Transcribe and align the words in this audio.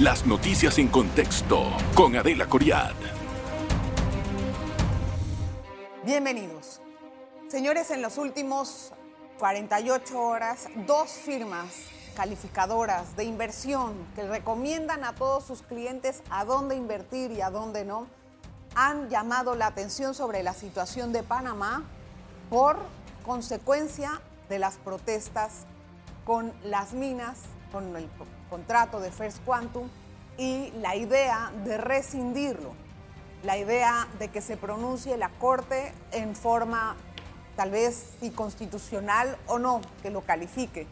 Las 0.00 0.24
noticias 0.24 0.78
en 0.78 0.88
contexto 0.88 1.62
con 1.94 2.16
Adela 2.16 2.46
Coriad. 2.46 2.94
Bienvenidos. 6.06 6.80
Señores, 7.48 7.90
en 7.90 8.00
los 8.00 8.16
últimos 8.16 8.94
48 9.38 10.18
horas, 10.18 10.68
dos 10.86 11.10
firmas 11.10 11.66
calificadoras 12.16 13.14
de 13.14 13.24
inversión 13.24 13.92
que 14.14 14.26
recomiendan 14.26 15.04
a 15.04 15.14
todos 15.14 15.44
sus 15.44 15.60
clientes 15.60 16.22
a 16.30 16.46
dónde 16.46 16.76
invertir 16.76 17.30
y 17.32 17.42
a 17.42 17.50
dónde 17.50 17.84
no, 17.84 18.06
han 18.74 19.10
llamado 19.10 19.54
la 19.54 19.66
atención 19.66 20.14
sobre 20.14 20.42
la 20.42 20.54
situación 20.54 21.12
de 21.12 21.22
Panamá 21.22 21.84
por 22.48 22.78
consecuencia 23.26 24.22
de 24.48 24.60
las 24.60 24.78
protestas 24.78 25.66
con 26.24 26.54
las 26.64 26.94
minas, 26.94 27.40
con 27.70 27.94
el 27.94 28.08
contrato 28.50 29.00
de 29.00 29.10
First 29.10 29.42
Quantum 29.44 29.88
y 30.36 30.72
la 30.72 30.96
idea 30.96 31.52
de 31.64 31.78
rescindirlo, 31.78 32.72
la 33.44 33.56
idea 33.56 34.08
de 34.18 34.28
que 34.28 34.42
se 34.42 34.56
pronuncie 34.56 35.16
la 35.16 35.30
Corte 35.38 35.94
en 36.12 36.34
forma 36.36 36.96
tal 37.56 37.70
vez 37.70 38.16
inconstitucional 38.20 39.38
o 39.46 39.58
no, 39.58 39.80
que 40.02 40.10
lo 40.10 40.22
califique. 40.22 40.86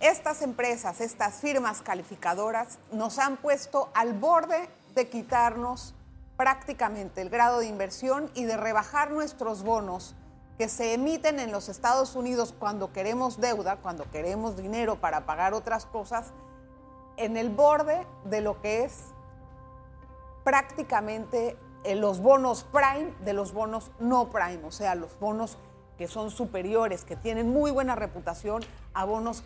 Estas 0.00 0.42
empresas, 0.42 1.00
estas 1.00 1.36
firmas 1.36 1.82
calificadoras 1.82 2.78
nos 2.90 3.18
han 3.18 3.36
puesto 3.36 3.90
al 3.94 4.14
borde 4.14 4.68
de 4.94 5.08
quitarnos 5.08 5.94
prácticamente 6.36 7.20
el 7.20 7.30
grado 7.30 7.60
de 7.60 7.66
inversión 7.66 8.30
y 8.34 8.44
de 8.44 8.56
rebajar 8.56 9.12
nuestros 9.12 9.62
bonos 9.62 10.16
que 10.58 10.68
se 10.68 10.94
emiten 10.94 11.40
en 11.40 11.52
los 11.52 11.68
Estados 11.68 12.14
Unidos 12.14 12.54
cuando 12.58 12.92
queremos 12.92 13.40
deuda, 13.40 13.76
cuando 13.76 14.10
queremos 14.10 14.56
dinero 14.56 14.96
para 14.96 15.24
pagar 15.24 15.54
otras 15.54 15.86
cosas, 15.86 16.32
en 17.16 17.36
el 17.36 17.50
borde 17.50 18.06
de 18.24 18.40
lo 18.40 18.60
que 18.60 18.84
es 18.84 19.06
prácticamente 20.44 21.56
eh, 21.84 21.94
los 21.94 22.20
bonos 22.20 22.64
prime 22.64 23.12
de 23.24 23.32
los 23.32 23.52
bonos 23.52 23.90
no 23.98 24.30
prime, 24.30 24.64
o 24.64 24.72
sea, 24.72 24.94
los 24.94 25.18
bonos 25.18 25.58
que 25.98 26.08
son 26.08 26.30
superiores, 26.30 27.04
que 27.04 27.16
tienen 27.16 27.52
muy 27.52 27.70
buena 27.70 27.94
reputación 27.94 28.62
a 28.94 29.04
bonos 29.04 29.44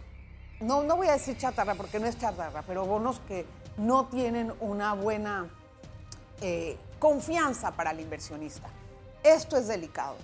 no, 0.61 0.83
no 0.83 0.97
voy 0.97 1.09
a 1.09 1.13
decir 1.13 1.37
chatarra 1.37 1.75
porque 1.75 1.99
no 1.99 2.07
es 2.07 2.19
chatarra, 2.19 2.63
pero 2.67 2.87
bonos 2.87 3.21
que 3.29 3.45
no 3.77 4.07
tienen 4.07 4.55
una 4.61 4.95
buena 4.95 5.51
eh, 6.41 6.79
confianza 6.99 7.73
para 7.73 7.91
el 7.91 8.01
inversionista. 8.01 8.69
Esto 9.23 9.59
es 9.59 9.69
delicado 9.69 10.17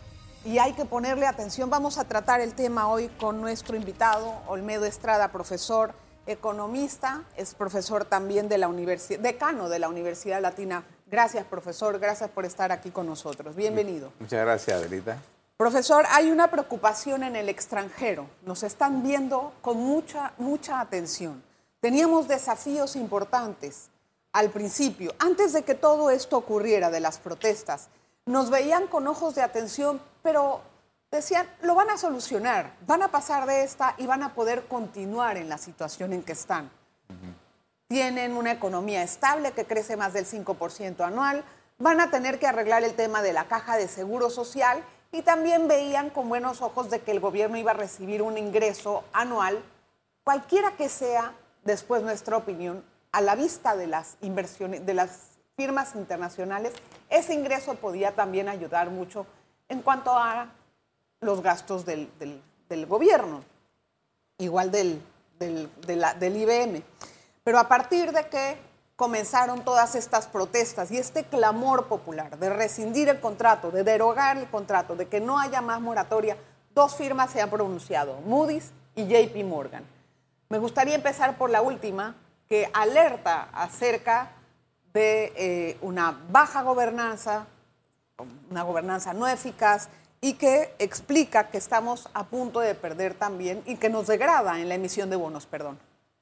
y 0.45 0.59
hay 0.59 0.73
que 0.73 0.85
ponerle 0.85 1.27
atención. 1.27 1.69
Vamos 1.69 1.99
a 1.99 2.05
tratar 2.05 2.41
el 2.41 2.55
tema 2.55 2.89
hoy 2.89 3.09
con 3.21 3.41
nuestro 3.41 3.77
invitado, 3.77 4.35
Olmedo 4.47 4.87
Estrada, 4.87 5.29
profesor 5.29 5.95
economista, 6.27 7.25
es 7.37 7.55
profesor 7.55 8.05
también 8.05 8.49
de 8.49 8.59
la 8.59 8.69
universidad, 8.69 9.21
decano 9.21 9.69
de 9.69 9.79
la 9.79 9.89
Universidad 9.89 10.41
Latina. 10.41 10.85
Gracias, 11.07 11.45
profesor, 11.45 11.99
gracias 11.99 12.31
por 12.31 12.45
estar 12.45 12.73
aquí 12.73 12.91
con 12.91 13.07
nosotros. 13.07 13.55
Bienvenido. 13.55 14.13
Muchas 14.19 14.41
gracias, 14.41 14.79
Adelita. 14.79 15.19
Profesor, 15.57 16.05
hay 16.11 16.31
una 16.31 16.51
preocupación 16.51 17.23
en 17.23 17.37
el 17.37 17.49
extranjero. 17.49 18.27
Nos 18.45 18.63
están 18.63 19.03
viendo 19.03 19.53
con 19.63 19.77
mucha, 19.77 20.33
mucha 20.39 20.81
atención. 20.81 21.43
Teníamos 21.81 22.29
desafíos 22.29 22.97
importantes 22.97 23.91
al 24.33 24.51
principio, 24.51 25.13
antes 25.19 25.53
de 25.53 25.63
que 25.63 25.75
todo 25.75 26.11
esto 26.11 26.37
ocurriera 26.39 26.91
de 26.91 27.01
las 27.01 27.19
protestas. 27.19 27.89
Nos 28.25 28.51
veían 28.51 28.87
con 28.87 29.07
ojos 29.07 29.35
de 29.35 29.43
atención, 29.43 30.01
pero 30.23 30.63
decían, 31.17 31.47
lo 31.61 31.75
van 31.75 31.91
a 31.91 31.99
solucionar, 31.99 32.73
van 32.87 33.03
a 33.03 33.09
pasar 33.09 33.47
de 33.47 33.63
esta 33.65 33.95
y 33.99 34.07
van 34.07 34.23
a 34.23 34.35
poder 34.35 34.67
continuar 34.67 35.37
en 35.37 35.49
la 35.49 35.59
situación 35.59 36.13
en 36.13 36.23
que 36.23 36.33
están. 36.33 36.71
Tienen 37.87 38.35
una 38.35 38.53
economía 38.53 39.03
estable 39.03 39.53
que 39.53 39.67
crece 39.67 39.97
más 39.97 40.15
del 40.15 40.25
5% 40.25 41.05
anual, 41.05 41.45
van 41.79 42.01
a 42.01 42.11
tener 42.11 42.39
que 42.39 42.47
arreglar 42.47 42.83
el 42.83 42.95
tema 42.95 43.21
de 43.21 43.35
la 43.35 43.45
caja 43.45 43.77
de 43.77 43.89
seguro 43.89 44.31
social 44.31 44.83
y 45.13 45.21
también 45.21 45.69
veían 45.69 46.09
con 46.09 46.31
buenos 46.31 46.63
ojos 46.63 46.89
de 46.89 47.01
que 47.01 47.11
el 47.11 47.21
gobierno 47.21 47.59
iba 47.59 47.73
a 47.73 47.75
recibir 47.75 48.23
un 48.23 48.39
ingreso 48.39 49.05
anual, 49.13 49.63
cualquiera 50.25 50.77
que 50.77 50.89
sea, 50.89 51.35
después 51.65 52.03
nuestra 52.03 52.39
opinión, 52.39 52.83
a 53.13 53.21
la 53.21 53.35
vista 53.35 53.77
de 53.77 53.87
las 53.87 54.17
inversiones, 54.23 54.87
de 54.87 54.95
las 54.95 55.33
firmas 55.57 55.95
internacionales, 55.95 56.73
ese 57.11 57.35
ingreso 57.35 57.75
podía 57.75 58.13
también 58.13 58.49
ayudar 58.49 58.89
mucho 58.89 59.27
en 59.69 59.83
cuanto 59.83 60.13
a 60.13 60.49
los 61.23 61.43
gastos 61.43 61.87
del, 61.87 62.11
gobierno, 62.87 63.43
igual 64.39 64.71
del, 64.71 65.01
del 65.39 66.37
IBM. 66.37 66.83
Pero 67.43 67.59
a 67.59 67.69
partir 67.69 68.13
de 68.13 68.29
que 68.29 68.59
comenzaron 68.97 69.65
todas 69.65 69.95
estas 69.95 70.27
protestas 70.27 70.91
y 70.91 70.99
este 70.99 71.25
clamor 71.25 71.87
popular 71.87 72.39
de 72.39 72.51
rescindir 72.51 73.09
el 73.09 73.21
contrato, 73.21 73.71
de 73.71 73.83
derogar 73.83 74.37
el 74.37 74.49
contrato, 74.49 74.95
de 74.95 75.09
que 75.09 75.21
no 75.21 75.41
haya 75.41 75.61
más 75.61 75.81
moratoria, 75.81 76.37
dos 76.75 76.95
firmas 76.95 77.31
se 77.31 77.41
han 77.41 77.51
pronunciado, 77.51 78.21
Moody's 78.21 78.71
y 78.95 79.07
JP 79.07 79.45
Morgan. 79.45 79.85
Me 80.49 80.59
gustaría 80.59 80.95
empezar 80.95 81.37
por 81.39 81.51
la 81.51 81.63
última, 81.63 82.15
que 82.49 82.71
alerta 82.75 83.49
acerca 83.53 84.33
de 84.93 85.33
eh, 85.37 85.79
una 85.81 86.21
baja 86.31 86.63
gobernanza, 86.63 87.47
una 88.51 88.63
gobernanza 88.63 89.15
no 89.15 89.27
eficaz 89.27 89.89
y 90.25 90.35
que 90.35 90.73
explica 90.79 91.51
que 91.51 91.59
estamos 91.59 92.09
a 92.15 92.25
punto 92.25 92.61
de 92.61 92.75
perder 92.77 93.13
también 93.13 93.61
y 93.67 93.77
que 93.77 93.91
nos 93.91 94.07
degrada 94.07 94.61
en 94.61 94.69
la 94.69 94.77
emisión 94.77 95.11
de 95.11 95.17
bonos, 95.17 95.47
perdón. 95.47 95.79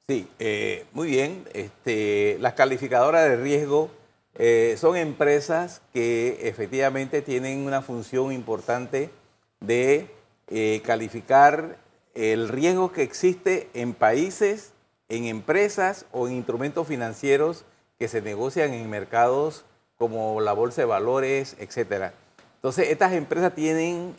Sí, 0.07 0.27
eh, 0.39 0.85
muy 0.91 1.07
bien. 1.07 1.45
Este, 1.53 2.37
las 2.39 2.53
calificadoras 2.53 3.29
de 3.29 3.37
riesgo 3.37 3.91
eh, 4.33 4.75
son 4.79 4.97
empresas 4.97 5.83
que 5.93 6.49
efectivamente 6.49 7.21
tienen 7.21 7.59
una 7.59 7.83
función 7.83 8.31
importante 8.31 9.11
de 9.59 10.09
eh, 10.47 10.81
calificar 10.83 11.77
el 12.15 12.49
riesgo 12.49 12.91
que 12.91 13.03
existe 13.03 13.69
en 13.75 13.93
países, 13.93 14.73
en 15.09 15.25
empresas 15.25 16.07
o 16.11 16.27
en 16.27 16.33
instrumentos 16.33 16.87
financieros 16.87 17.65
que 17.99 18.07
se 18.07 18.23
negocian 18.23 18.73
en 18.73 18.89
mercados 18.89 19.63
como 19.97 20.41
la 20.41 20.53
bolsa 20.53 20.81
de 20.81 20.87
valores, 20.87 21.55
etcétera. 21.59 22.15
Entonces, 22.61 22.89
estas 22.89 23.13
empresas 23.13 23.53
tienen, 23.55 24.15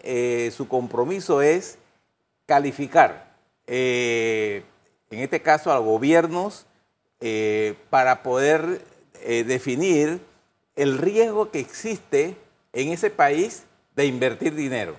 su 0.52 0.66
compromiso 0.66 1.42
es 1.42 1.78
calificar 2.46 3.32
en 5.12 5.20
este 5.20 5.40
caso 5.42 5.70
a 5.70 5.78
gobiernos, 5.78 6.66
eh, 7.20 7.76
para 7.90 8.22
poder 8.22 8.84
eh, 9.20 9.44
definir 9.44 10.20
el 10.74 10.98
riesgo 10.98 11.50
que 11.50 11.60
existe 11.60 12.36
en 12.72 12.88
ese 12.88 13.10
país 13.10 13.64
de 13.94 14.06
invertir 14.06 14.54
dinero. 14.54 14.96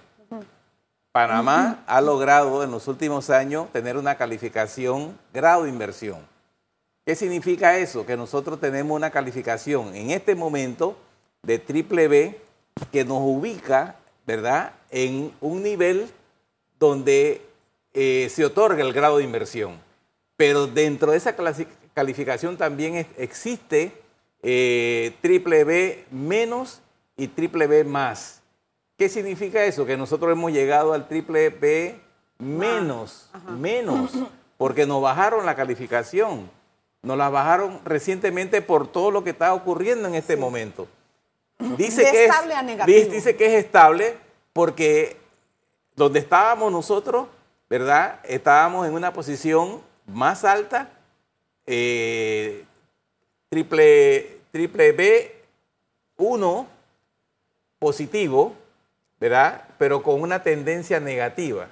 Panamá 1.11 1.83
ha 1.85 1.99
logrado 1.99 2.63
en 2.63 2.71
los 2.71 2.87
últimos 2.87 3.29
años 3.29 3.71
tener 3.71 3.97
una 3.97 4.15
calificación 4.15 5.19
grado 5.33 5.63
de 5.63 5.69
inversión. 5.69 6.19
¿Qué 7.05 7.15
significa 7.15 7.77
eso? 7.77 8.05
Que 8.05 8.15
nosotros 8.15 8.59
tenemos 8.59 8.95
una 8.95 9.09
calificación 9.09 9.93
en 9.95 10.11
este 10.11 10.33
momento 10.33 10.97
de 11.41 11.59
triple 11.59 12.07
B 12.07 12.41
que 12.91 13.05
nos 13.05 13.19
ubica, 13.21 13.97
¿verdad?, 14.25 14.73
en 14.89 15.33
un 15.41 15.63
nivel 15.63 16.09
donde 16.79 17.41
eh, 17.93 18.29
se 18.29 18.45
otorga 18.45 18.81
el 18.81 18.93
grado 18.93 19.17
de 19.17 19.23
inversión 19.23 19.79
pero 20.35 20.67
dentro 20.67 21.11
de 21.11 21.17
esa 21.17 21.35
calificación 21.93 22.57
también 22.57 23.07
existe 23.17 23.93
eh, 24.41 25.15
triple 25.21 25.63
B 25.63 26.05
menos 26.11 26.81
y 27.15 27.27
triple 27.27 27.67
B 27.67 27.83
más. 27.83 28.41
¿Qué 28.97 29.09
significa 29.09 29.63
eso? 29.63 29.85
Que 29.85 29.97
nosotros 29.97 30.31
hemos 30.31 30.51
llegado 30.51 30.93
al 30.93 31.07
triple 31.07 31.49
B 31.49 31.99
menos, 32.39 33.29
menos, 33.57 34.11
porque 34.57 34.85
nos 34.85 35.01
bajaron 35.01 35.45
la 35.45 35.55
calificación. 35.55 36.49
Nos 37.03 37.17
la 37.17 37.29
bajaron 37.29 37.81
recientemente 37.83 38.61
por 38.61 38.87
todo 38.87 39.11
lo 39.11 39.23
que 39.23 39.31
está 39.31 39.53
ocurriendo 39.53 40.07
en 40.07 40.15
este 40.15 40.37
momento. 40.37 40.87
Dice 41.77 42.09
que, 42.11 42.25
estable 42.25 42.53
a 42.53 42.61
negativo. 42.61 43.11
dice 43.11 43.35
que 43.35 43.45
es 43.45 43.65
estable 43.65 44.17
porque 44.53 45.17
donde 45.95 46.19
estábamos 46.19 46.71
nosotros, 46.71 47.27
¿verdad? 47.69 48.19
Estábamos 48.23 48.87
en 48.87 48.93
una 48.93 49.13
posición 49.13 49.81
más 50.05 50.43
alta, 50.43 50.89
eh, 51.65 52.65
triple, 53.49 54.39
triple 54.51 54.91
B 54.91 55.35
1 56.17 56.67
positivo, 57.79 58.53
¿verdad? 59.19 59.63
Pero 59.77 60.03
con 60.03 60.21
una 60.21 60.43
tendencia 60.43 60.99
negativa. 60.99 61.67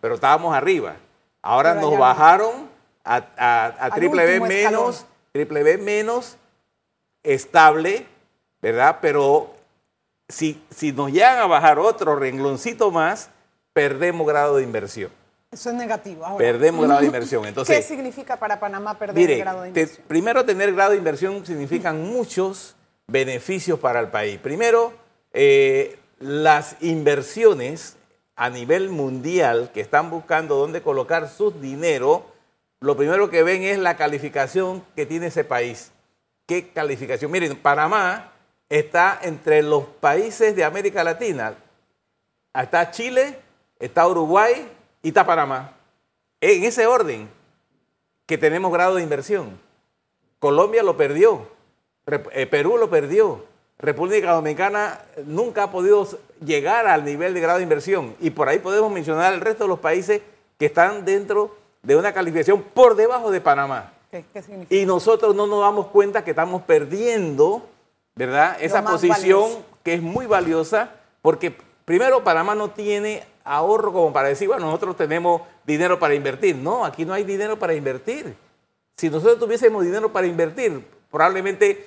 Pero 0.00 0.14
estábamos 0.14 0.54
arriba. 0.54 0.96
Ahora 1.42 1.74
nos 1.74 1.96
bajaron 1.96 2.68
a, 3.04 3.90
triple 3.94 4.26
B 4.26 4.40
menos, 4.40 5.06
triple 5.32 5.62
B 5.62 5.78
menos 5.78 6.36
estable, 7.22 8.06
¿verdad? 8.62 8.98
Pero 9.00 9.54
si, 10.28 10.62
si 10.70 10.92
nos 10.92 11.12
llegan 11.12 11.38
a 11.38 11.46
bajar 11.46 11.78
otro 11.78 12.16
rengloncito 12.16 12.90
más, 12.90 13.30
perdemos 13.72 14.26
grado 14.26 14.56
de 14.56 14.62
inversión. 14.62 15.10
Eso 15.50 15.70
es 15.70 15.76
negativo. 15.76 16.24
Ahora, 16.26 16.38
Perdemos 16.44 16.84
grado 16.86 17.00
de 17.00 17.06
inversión. 17.12 17.44
Entonces, 17.46 17.76
¿Qué 17.76 17.82
significa 17.82 18.36
para 18.36 18.58
Panamá 18.58 18.98
perder 18.98 19.16
Mire, 19.16 19.34
el 19.34 19.40
grado 19.40 19.62
de 19.62 19.70
te- 19.72 19.80
inversión? 19.80 20.06
primero 20.08 20.44
tener 20.44 20.74
grado 20.74 20.90
de 20.92 20.96
inversión 20.98 21.46
significan 21.46 22.02
muchos 22.04 22.74
beneficios 23.06 23.78
para 23.78 24.00
el 24.00 24.08
país. 24.08 24.38
Primero, 24.38 24.92
eh, 25.32 25.98
las 26.18 26.76
inversiones 26.80 27.96
a 28.34 28.50
nivel 28.50 28.88
mundial 28.90 29.70
que 29.72 29.80
están 29.80 30.10
buscando 30.10 30.56
dónde 30.56 30.82
colocar 30.82 31.28
su 31.30 31.52
dinero, 31.52 32.26
lo 32.80 32.96
primero 32.96 33.30
que 33.30 33.42
ven 33.42 33.62
es 33.62 33.78
la 33.78 33.96
calificación 33.96 34.82
que 34.94 35.06
tiene 35.06 35.26
ese 35.28 35.44
país. 35.44 35.92
¿Qué 36.46 36.68
calificación? 36.68 37.30
Miren, 37.30 37.56
Panamá 37.56 38.32
está 38.68 39.18
entre 39.22 39.62
los 39.62 39.84
países 39.84 40.56
de 40.56 40.64
América 40.64 41.04
Latina. 41.04 41.54
Está 42.54 42.90
Chile, 42.90 43.38
está 43.78 44.06
Uruguay 44.06 44.68
y 45.02 45.08
está 45.08 45.26
Panamá. 45.26 45.72
En 46.40 46.64
ese 46.64 46.86
orden 46.86 47.28
que 48.26 48.36
tenemos 48.36 48.72
grado 48.72 48.96
de 48.96 49.02
inversión. 49.02 49.58
Colombia 50.38 50.82
lo 50.82 50.96
perdió, 50.96 51.48
eh, 52.06 52.46
Perú 52.46 52.76
lo 52.76 52.90
perdió, 52.90 53.44
República 53.78 54.32
Dominicana 54.32 55.00
nunca 55.24 55.64
ha 55.64 55.70
podido 55.70 56.06
llegar 56.44 56.86
al 56.86 57.04
nivel 57.04 57.34
de 57.34 57.40
grado 57.40 57.58
de 57.58 57.62
inversión. 57.62 58.14
Y 58.20 58.30
por 58.30 58.48
ahí 58.48 58.58
podemos 58.58 58.90
mencionar 58.90 59.32
el 59.32 59.40
resto 59.40 59.64
de 59.64 59.68
los 59.68 59.80
países 59.80 60.22
que 60.58 60.66
están 60.66 61.04
dentro 61.04 61.56
de 61.82 61.96
una 61.96 62.12
calificación 62.12 62.62
por 62.62 62.96
debajo 62.96 63.30
de 63.30 63.40
Panamá. 63.40 63.92
¿Qué, 64.10 64.24
qué 64.32 64.42
significa? 64.42 64.74
Y 64.74 64.86
nosotros 64.86 65.34
no 65.34 65.46
nos 65.46 65.60
damos 65.60 65.86
cuenta 65.88 66.24
que 66.24 66.30
estamos 66.30 66.62
perdiendo, 66.62 67.68
¿verdad? 68.16 68.56
Esa 68.60 68.82
posición 68.82 69.40
valioso. 69.42 69.64
que 69.84 69.94
es 69.94 70.02
muy 70.02 70.26
valiosa, 70.26 70.90
porque 71.22 71.54
primero 71.84 72.24
Panamá 72.24 72.54
no 72.54 72.70
tiene 72.70 73.22
ahorro 73.44 73.92
como 73.92 74.12
para 74.12 74.28
decir, 74.28 74.48
bueno, 74.48 74.66
nosotros 74.66 74.96
tenemos 74.96 75.42
dinero 75.64 75.98
para 75.98 76.14
invertir. 76.14 76.56
No, 76.56 76.84
aquí 76.84 77.04
no 77.04 77.12
hay 77.14 77.22
dinero 77.24 77.58
para 77.58 77.74
invertir. 77.74 78.34
Si 78.96 79.08
nosotros 79.10 79.38
tuviésemos 79.38 79.84
dinero 79.84 80.10
para 80.12 80.26
invertir, 80.26 80.84
probablemente 81.10 81.86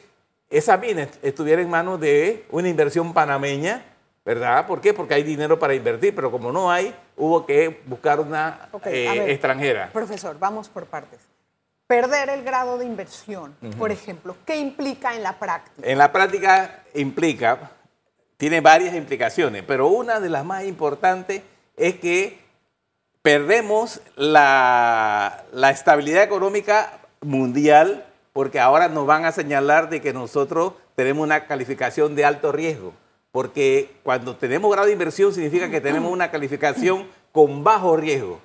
esa 0.50 0.78
mina 0.78 1.04
est- 1.04 1.24
estuviera 1.26 1.62
en 1.62 1.70
manos 1.70 2.00
de 2.00 2.46
una 2.52 2.70
inversión 2.70 3.14
panameña, 3.14 3.84
¿verdad? 4.24 4.68
¿Por 4.68 4.80
qué? 4.80 4.94
Porque 4.94 5.16
hay 5.16 5.24
dinero 5.24 5.58
para 5.58 5.74
invertir, 5.74 6.14
pero 6.14 6.30
como 6.32 6.52
no 6.52 6.72
hay, 6.72 6.94
hubo 7.18 7.46
que 7.46 7.82
buscar 7.88 8.20
una 8.20 8.70
eh, 8.86 9.08
ver, 9.20 9.30
extranjera. 9.32 9.90
Profesor, 9.92 10.38
vamos 10.40 10.70
por 10.70 10.86
partes. 10.86 11.20
Perder 11.90 12.30
el 12.30 12.44
grado 12.44 12.78
de 12.78 12.86
inversión, 12.86 13.56
por 13.80 13.92
ejemplo, 13.92 14.38
¿qué 14.46 14.58
implica 14.58 15.16
en 15.16 15.24
la 15.24 15.40
práctica? 15.40 15.90
En 15.90 15.98
la 15.98 16.12
práctica 16.12 16.84
implica, 16.94 17.72
tiene 18.38 18.62
varias 18.62 18.94
implicaciones, 18.94 19.64
pero 19.66 19.88
una 19.88 20.20
de 20.20 20.30
las 20.30 20.46
más 20.46 20.66
importantes 20.66 21.42
es 21.76 21.96
que 21.96 22.38
perdemos 23.24 24.02
la, 24.16 25.46
la 25.52 25.72
estabilidad 25.72 26.22
económica 26.22 27.00
mundial 27.22 28.06
porque 28.34 28.60
ahora 28.60 28.88
nos 28.88 29.08
van 29.08 29.26
a 29.26 29.32
señalar 29.32 29.90
de 29.90 30.00
que 30.00 30.14
nosotros 30.14 30.74
tenemos 30.94 31.24
una 31.24 31.48
calificación 31.48 32.14
de 32.14 32.24
alto 32.24 32.52
riesgo. 32.52 32.94
Porque 33.32 33.96
cuando 34.04 34.36
tenemos 34.36 34.72
grado 34.72 34.86
de 34.86 34.94
inversión 34.94 35.34
significa 35.34 35.72
que 35.72 35.82
tenemos 35.82 36.12
una 36.12 36.30
calificación 36.30 37.08
con 37.32 37.64
bajo 37.64 37.98
riesgo 37.98 38.42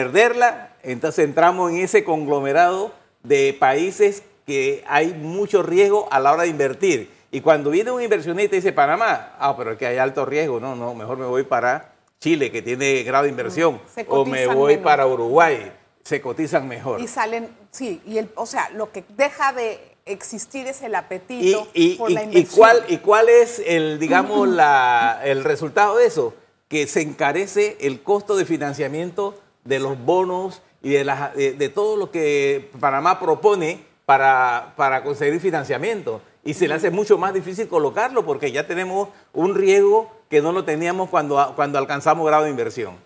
perderla, 0.00 0.70
entonces 0.82 1.24
entramos 1.26 1.70
en 1.72 1.78
ese 1.78 2.04
conglomerado 2.04 2.92
de 3.24 3.54
países 3.58 4.22
que 4.46 4.82
hay 4.88 5.08
mucho 5.12 5.62
riesgo 5.62 6.08
a 6.10 6.20
la 6.20 6.32
hora 6.32 6.44
de 6.44 6.48
invertir. 6.48 7.10
Y 7.32 7.40
cuando 7.42 7.70
viene 7.70 7.90
un 7.90 8.00
inversionista 8.00 8.54
y 8.56 8.60
dice 8.60 8.72
Panamá, 8.72 9.34
ah, 9.38 9.54
pero 9.56 9.72
es 9.72 9.78
que 9.78 9.86
hay 9.86 9.98
alto 9.98 10.24
riesgo, 10.24 10.58
no, 10.60 10.74
no, 10.76 10.94
mejor 10.94 11.18
me 11.18 11.26
voy 11.26 11.42
para 11.42 11.92
Chile, 12.20 12.50
que 12.52 12.62
tiene 12.62 13.02
grado 13.02 13.24
de 13.24 13.30
inversión, 13.30 13.74
Mm, 13.74 13.78
Se 13.94 14.06
o 14.08 14.24
me 14.24 14.46
voy 14.46 14.72
menos. 14.74 14.84
para 14.84 15.06
Uruguay, 15.06 15.72
se 16.04 16.20
cotizan 16.20 16.68
mejor. 16.68 17.00
Y 17.00 17.08
salen, 17.08 17.48
sí, 17.72 18.00
y 18.06 18.18
el, 18.18 18.30
o 18.36 18.46
sea, 18.46 18.70
lo 18.70 18.92
que 18.92 19.04
deja 19.16 19.52
de 19.52 19.80
existir 20.06 20.66
es 20.68 20.82
el 20.82 20.92
Y, 20.92 20.94
apetito 20.94 21.68
y- 21.74 21.94
por 21.96 22.10
y- 22.10 22.14
la 22.14 22.22
y 22.22 22.24
inversión. 22.26 22.56
cuál, 22.58 22.84
¿Y 22.88 22.96
cuál 22.98 23.28
es 23.28 23.60
el, 23.66 23.98
digamos, 23.98 24.48
la- 24.48 25.20
el 25.24 25.42
resultado 25.42 25.96
de 25.96 26.06
eso? 26.06 26.34
Que 26.68 26.86
se 26.86 27.00
encarece 27.00 27.76
el 27.80 28.02
costo 28.02 28.36
de 28.36 28.44
financiamiento 28.44 29.36
de 29.70 29.78
los 29.78 29.98
bonos 30.04 30.60
y 30.82 30.90
de, 30.90 31.04
de- 31.34 31.52
de 31.54 31.68
todo 31.70 31.96
lo 31.96 32.10
que 32.10 32.70
Panamá 32.80 33.18
propone 33.20 33.82
para, 34.04 34.74
para 34.76 35.02
conseguir 35.02 35.40
financiamiento. 35.40 36.20
Y 36.44 36.54
se 36.54 36.66
le 36.68 36.74
hace 36.74 36.90
mucho 36.90 37.16
más 37.18 37.32
difícil 37.32 37.68
colocarlo 37.68 38.24
porque 38.26 38.50
ya 38.50 38.66
tenemos 38.66 39.08
un 39.32 39.54
riesgo 39.54 40.10
que 40.28 40.42
no 40.42 40.52
lo 40.52 40.64
teníamos 40.64 41.08
cuando, 41.08 41.52
cuando 41.54 41.78
alcanzamos 41.78 42.26
grado 42.26 42.44
de 42.44 42.50
inversión. 42.50 42.96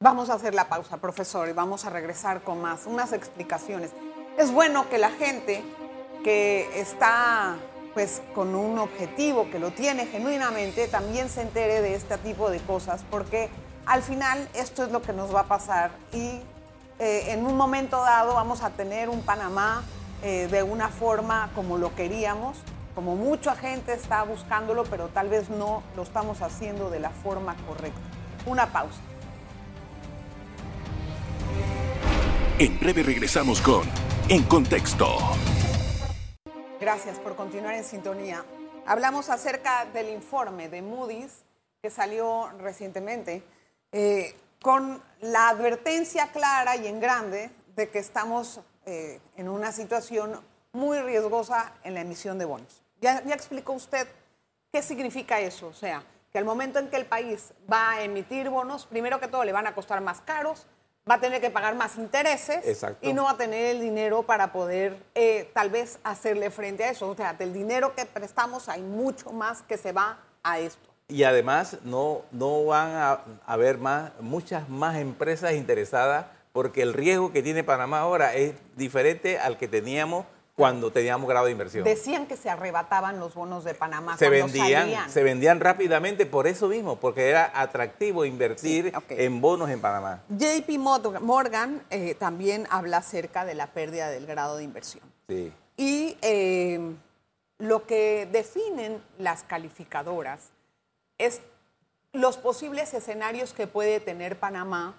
Vamos 0.00 0.30
a 0.30 0.34
hacer 0.34 0.54
la 0.54 0.68
pausa, 0.68 0.96
profesor, 0.98 1.48
y 1.48 1.52
vamos 1.52 1.84
a 1.84 1.90
regresar 1.90 2.42
con 2.42 2.60
más, 2.60 2.86
unas 2.86 3.12
explicaciones. 3.12 3.92
Es 4.36 4.50
bueno 4.52 4.88
que 4.90 4.98
la 4.98 5.10
gente 5.10 5.62
que 6.24 6.68
está 6.80 7.56
pues 7.94 8.22
con 8.34 8.54
un 8.54 8.78
objetivo, 8.78 9.48
que 9.50 9.58
lo 9.58 9.70
tiene 9.70 10.06
genuinamente, 10.06 10.88
también 10.88 11.28
se 11.28 11.42
entere 11.42 11.82
de 11.82 11.94
este 11.94 12.16
tipo 12.18 12.50
de 12.50 12.58
cosas, 12.60 13.04
porque 13.10 13.48
al 13.86 14.02
final 14.02 14.48
esto 14.54 14.84
es 14.84 14.92
lo 14.92 15.02
que 15.02 15.12
nos 15.12 15.34
va 15.34 15.40
a 15.40 15.44
pasar 15.44 15.90
y 16.12 16.40
eh, 16.98 17.32
en 17.32 17.44
un 17.44 17.56
momento 17.56 18.00
dado 18.00 18.34
vamos 18.34 18.62
a 18.62 18.70
tener 18.70 19.08
un 19.08 19.22
Panamá 19.22 19.82
eh, 20.22 20.48
de 20.50 20.62
una 20.62 20.88
forma 20.88 21.50
como 21.54 21.78
lo 21.78 21.94
queríamos, 21.94 22.58
como 22.94 23.16
mucha 23.16 23.56
gente 23.56 23.92
está 23.92 24.22
buscándolo, 24.22 24.84
pero 24.84 25.08
tal 25.08 25.28
vez 25.28 25.50
no 25.50 25.82
lo 25.96 26.02
estamos 26.02 26.42
haciendo 26.42 26.90
de 26.90 27.00
la 27.00 27.10
forma 27.10 27.56
correcta. 27.66 28.00
Una 28.46 28.66
pausa. 28.66 29.00
En 32.58 32.78
breve 32.78 33.02
regresamos 33.02 33.60
con 33.60 33.82
En 34.28 34.44
Contexto. 34.44 35.06
Gracias 36.80 37.18
por 37.18 37.34
continuar 37.34 37.74
en 37.74 37.84
sintonía. 37.84 38.44
Hablamos 38.86 39.30
acerca 39.30 39.86
del 39.86 40.10
informe 40.10 40.68
de 40.68 40.82
Moody's 40.82 41.44
que 41.80 41.90
salió 41.90 42.48
recientemente 42.58 43.42
eh, 43.92 44.34
con 44.60 45.02
la 45.20 45.48
advertencia 45.48 46.32
clara 46.32 46.76
y 46.76 46.86
en 46.86 47.00
grande 47.00 47.50
de 47.76 47.90
que 47.90 47.98
estamos 47.98 48.60
eh, 48.86 49.20
en 49.36 49.48
una 49.48 49.72
situación 49.72 50.40
muy 50.72 50.98
riesgosa 51.00 51.72
en 51.84 51.94
la 51.94 52.00
emisión 52.00 52.38
de 52.38 52.44
bonos. 52.44 52.82
Ya, 53.00 53.22
ya 53.24 53.34
explicó 53.34 53.72
usted 53.72 54.08
qué 54.72 54.82
significa 54.82 55.40
eso, 55.40 55.66
o 55.68 55.74
sea, 55.74 56.02
que 56.32 56.38
al 56.38 56.44
momento 56.44 56.78
en 56.78 56.88
que 56.88 56.96
el 56.96 57.06
país 57.06 57.52
va 57.70 57.92
a 57.92 58.02
emitir 58.02 58.48
bonos, 58.48 58.86
primero 58.86 59.20
que 59.20 59.28
todo 59.28 59.44
le 59.44 59.52
van 59.52 59.66
a 59.66 59.74
costar 59.74 60.00
más 60.00 60.20
caros, 60.22 60.66
va 61.08 61.16
a 61.16 61.20
tener 61.20 61.40
que 61.40 61.50
pagar 61.50 61.74
más 61.74 61.96
intereses 61.96 62.64
Exacto. 62.64 63.06
y 63.06 63.12
no 63.12 63.24
va 63.24 63.32
a 63.32 63.36
tener 63.36 63.76
el 63.76 63.80
dinero 63.80 64.22
para 64.22 64.52
poder 64.52 64.96
eh, 65.14 65.50
tal 65.52 65.68
vez 65.70 65.98
hacerle 66.04 66.50
frente 66.50 66.84
a 66.84 66.90
eso. 66.90 67.08
O 67.08 67.14
sea, 67.14 67.34
del 67.34 67.52
dinero 67.52 67.94
que 67.94 68.06
prestamos 68.06 68.68
hay 68.68 68.82
mucho 68.82 69.32
más 69.32 69.62
que 69.62 69.76
se 69.76 69.92
va 69.92 70.18
a 70.42 70.58
esto. 70.58 70.91
Y 71.08 71.24
además 71.24 71.78
no, 71.84 72.22
no 72.30 72.64
van 72.64 72.90
a 72.92 73.20
haber 73.46 73.78
más, 73.78 74.12
muchas 74.20 74.68
más 74.68 74.96
empresas 74.96 75.52
interesadas 75.54 76.26
porque 76.52 76.82
el 76.82 76.92
riesgo 76.94 77.32
que 77.32 77.42
tiene 77.42 77.64
Panamá 77.64 78.00
ahora 78.00 78.34
es 78.34 78.54
diferente 78.76 79.38
al 79.38 79.56
que 79.56 79.68
teníamos 79.68 80.26
cuando 80.54 80.92
teníamos 80.92 81.28
grado 81.28 81.46
de 81.46 81.52
inversión. 81.52 81.84
Decían 81.84 82.26
que 82.26 82.36
se 82.36 82.50
arrebataban 82.50 83.18
los 83.18 83.34
bonos 83.34 83.64
de 83.64 83.74
Panamá 83.74 84.18
se 84.18 84.28
cuando 84.28 84.46
vendían, 84.46 84.82
salían. 84.82 85.10
se 85.10 85.22
vendían 85.22 85.60
rápidamente 85.60 86.26
por 86.26 86.46
eso 86.46 86.68
mismo, 86.68 86.96
porque 86.96 87.30
era 87.30 87.50
atractivo 87.54 88.24
invertir 88.26 88.92
Sí, 89.08 89.14
en 89.14 89.40
bonos 89.40 89.70
en 89.70 89.80
Panamá. 89.80 90.22
JP 90.28 90.68
Morgan 91.20 91.82
eh, 91.90 92.14
también 92.14 92.66
habla 92.70 92.98
acerca 92.98 93.46
de 93.46 93.54
la 93.54 93.68
pérdida 93.68 94.10
del 94.10 94.26
grado 94.26 94.58
de 94.58 94.64
inversión. 94.64 95.02
Sí. 95.28 95.52
Y 95.78 96.18
eh, 96.20 96.78
lo 97.58 97.86
que 97.86 98.28
definen 98.30 99.02
las 99.18 99.44
calificadoras 99.44 100.51
es 101.26 101.40
los 102.12 102.36
posibles 102.36 102.92
escenarios 102.94 103.52
que 103.54 103.66
puede 103.66 104.00
tener 104.00 104.38
Panamá 104.38 104.94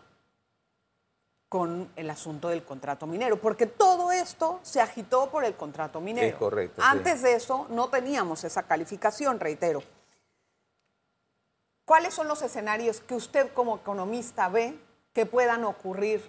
con 1.49 1.91
el 1.95 2.09
asunto 2.09 2.49
del 2.49 2.63
contrato 2.63 3.05
minero, 3.05 3.39
porque 3.39 3.67
todo 3.67 4.11
esto 4.11 4.59
se 4.63 4.81
agitó 4.81 5.29
por 5.29 5.45
el 5.45 5.53
contrato 5.55 6.01
minero. 6.01 6.25
Es 6.27 6.33
correcto, 6.35 6.81
sí. 6.81 6.87
Antes 6.89 7.21
de 7.21 7.35
eso 7.35 7.67
no 7.69 7.89
teníamos 7.89 8.43
esa 8.43 8.63
calificación, 8.63 9.39
reitero. 9.39 9.83
¿Cuáles 11.85 12.13
son 12.13 12.27
los 12.27 12.41
escenarios 12.41 13.01
que 13.01 13.13
usted 13.13 13.51
como 13.53 13.75
economista 13.77 14.49
ve 14.49 14.75
que 15.13 15.25
puedan 15.27 15.63
ocurrir 15.65 16.27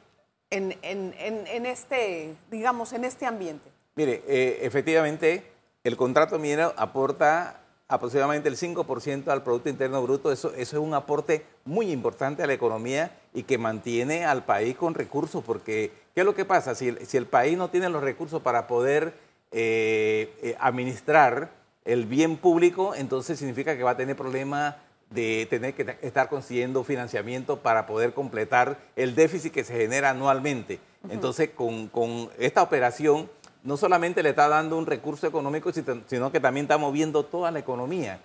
en, 0.50 0.78
en- 0.82 1.14
en- 1.18 1.46
en 1.46 1.64
este, 1.64 2.36
digamos, 2.50 2.92
en 2.92 3.04
este 3.04 3.24
ambiente? 3.24 3.70
Mire, 3.94 4.22
eh, 4.26 4.58
efectivamente, 4.62 5.50
el 5.84 5.96
contrato 5.96 6.38
minero 6.38 6.74
aporta 6.76 7.60
aproximadamente 7.94 8.48
el 8.48 8.56
5% 8.56 9.28
al 9.28 9.42
Producto 9.42 9.68
Interno 9.68 10.02
Bruto. 10.02 10.30
Eso, 10.30 10.52
eso 10.54 10.76
es 10.76 10.82
un 10.82 10.94
aporte 10.94 11.44
muy 11.64 11.90
importante 11.90 12.42
a 12.42 12.46
la 12.46 12.52
economía 12.52 13.16
y 13.32 13.44
que 13.44 13.58
mantiene 13.58 14.24
al 14.24 14.44
país 14.44 14.76
con 14.76 14.94
recursos, 14.94 15.42
porque 15.44 15.92
¿qué 16.14 16.20
es 16.20 16.26
lo 16.26 16.34
que 16.34 16.44
pasa? 16.44 16.74
Si 16.74 16.88
el, 16.88 17.06
si 17.06 17.16
el 17.16 17.26
país 17.26 17.56
no 17.56 17.68
tiene 17.70 17.88
los 17.88 18.02
recursos 18.02 18.42
para 18.42 18.66
poder 18.66 19.14
eh, 19.52 20.34
eh, 20.42 20.56
administrar 20.58 21.50
el 21.84 22.06
bien 22.06 22.36
público, 22.36 22.94
entonces 22.94 23.38
significa 23.38 23.76
que 23.76 23.82
va 23.82 23.92
a 23.92 23.96
tener 23.96 24.16
problemas 24.16 24.76
de 25.10 25.46
tener 25.48 25.74
que 25.74 25.96
estar 26.02 26.28
consiguiendo 26.28 26.82
financiamiento 26.82 27.60
para 27.60 27.86
poder 27.86 28.14
completar 28.14 28.78
el 28.96 29.14
déficit 29.14 29.52
que 29.52 29.64
se 29.64 29.74
genera 29.74 30.10
anualmente. 30.10 30.80
Entonces, 31.08 31.50
con, 31.50 31.88
con, 31.88 32.30
esta 32.38 32.62
operación, 32.62 33.30
no 33.64 33.78
solamente 33.78 34.22
le 34.22 34.30
está 34.30 34.46
dando 34.48 34.76
un 34.76 34.86
recurso 34.86 35.26
económico, 35.26 35.72
sino 35.72 36.30
que 36.30 36.38
también 36.38 36.64
está 36.64 36.78
moviendo 36.78 37.24
toda 37.24 37.50
la 37.50 37.58
economía. 37.58 38.20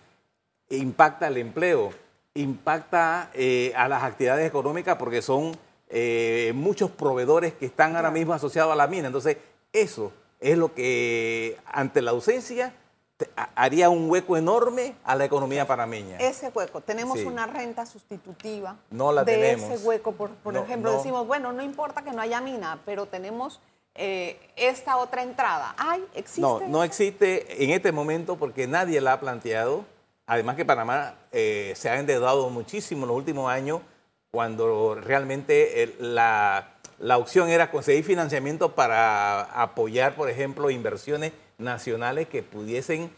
Impacta 0.70 1.28
el 1.28 1.38
empleo, 1.38 1.92
impacta 2.34 3.32
eh, 3.34 3.74
a 3.76 3.88
las 3.88 4.04
actividades 4.04 4.46
económicas 4.46 4.98
porque 4.98 5.22
son 5.22 5.58
eh, 5.88 6.52
muchos 6.54 6.92
proveedores 6.92 7.54
que 7.54 7.66
están 7.66 7.96
ahora 7.96 8.12
mismo 8.12 8.34
asociados 8.34 8.74
a 8.74 8.76
la 8.76 8.88
mina. 8.88 9.08
Entonces, 9.08 9.38
eso 9.72 10.12
es 10.42 10.58
lo 10.58 10.74
que 10.74 11.58
ante 11.66 12.02
la 12.02 12.12
ausencia 12.12 12.74
haría 13.56 13.90
un 13.90 14.10
hueco 14.10 14.38
enorme 14.38 14.96
a 15.04 15.16
la 15.16 15.26
economía 15.26 15.66
panameña. 15.66 16.18
Ese 16.18 16.50
hueco, 16.54 16.82
tenemos 16.82 17.20
una 17.20 17.48
renta 17.48 17.86
sustitutiva 17.86 18.78
no 18.92 19.12
la 19.12 19.24
de 19.24 19.34
tenemos. 19.34 19.72
ese 19.72 19.86
hueco, 19.86 20.14
por, 20.14 20.32
ejemplo, 20.56 20.92
decimos, 20.92 21.28
bueno, 21.28 21.52
no 21.52 21.62
importa 21.62 22.02
que 22.02 22.12
no 22.12 22.22
haya 22.22 22.40
mina, 22.42 22.80
pero 22.86 23.06
tenemos 23.06 23.60
eh, 24.02 24.40
esta 24.56 24.96
otra 24.96 25.24
entrada. 25.24 25.76
¿Hay? 25.78 26.02
¿Existe? 26.16 26.42
No, 26.42 26.62
no 26.62 26.86
existe 26.86 27.64
en 27.64 27.72
este 27.72 27.92
momento 27.92 28.38
porque 28.38 28.66
nadie 28.66 29.02
la 29.02 29.14
ha 29.14 29.20
planteado. 29.20 29.84
Además 30.26 30.56
que 30.56 30.64
Panamá 30.64 31.16
eh, 31.34 31.74
se 31.76 31.90
ha 31.90 32.00
endeudado 32.00 32.50
muchísimo 32.50 33.04
en 33.04 33.10
los 33.10 33.18
últimos 33.18 33.52
años 33.52 33.82
cuando 34.32 34.96
realmente 34.96 35.96
la, 36.00 36.76
la 36.98 37.18
opción 37.18 37.50
era 37.50 37.72
conseguir 37.72 38.06
financiamiento 38.06 38.74
para 38.74 39.42
apoyar, 39.42 40.16
por 40.16 40.30
ejemplo, 40.30 40.70
inversiones 40.70 41.34
nacionales 41.58 42.30
que 42.30 42.42
pudiesen 42.42 43.12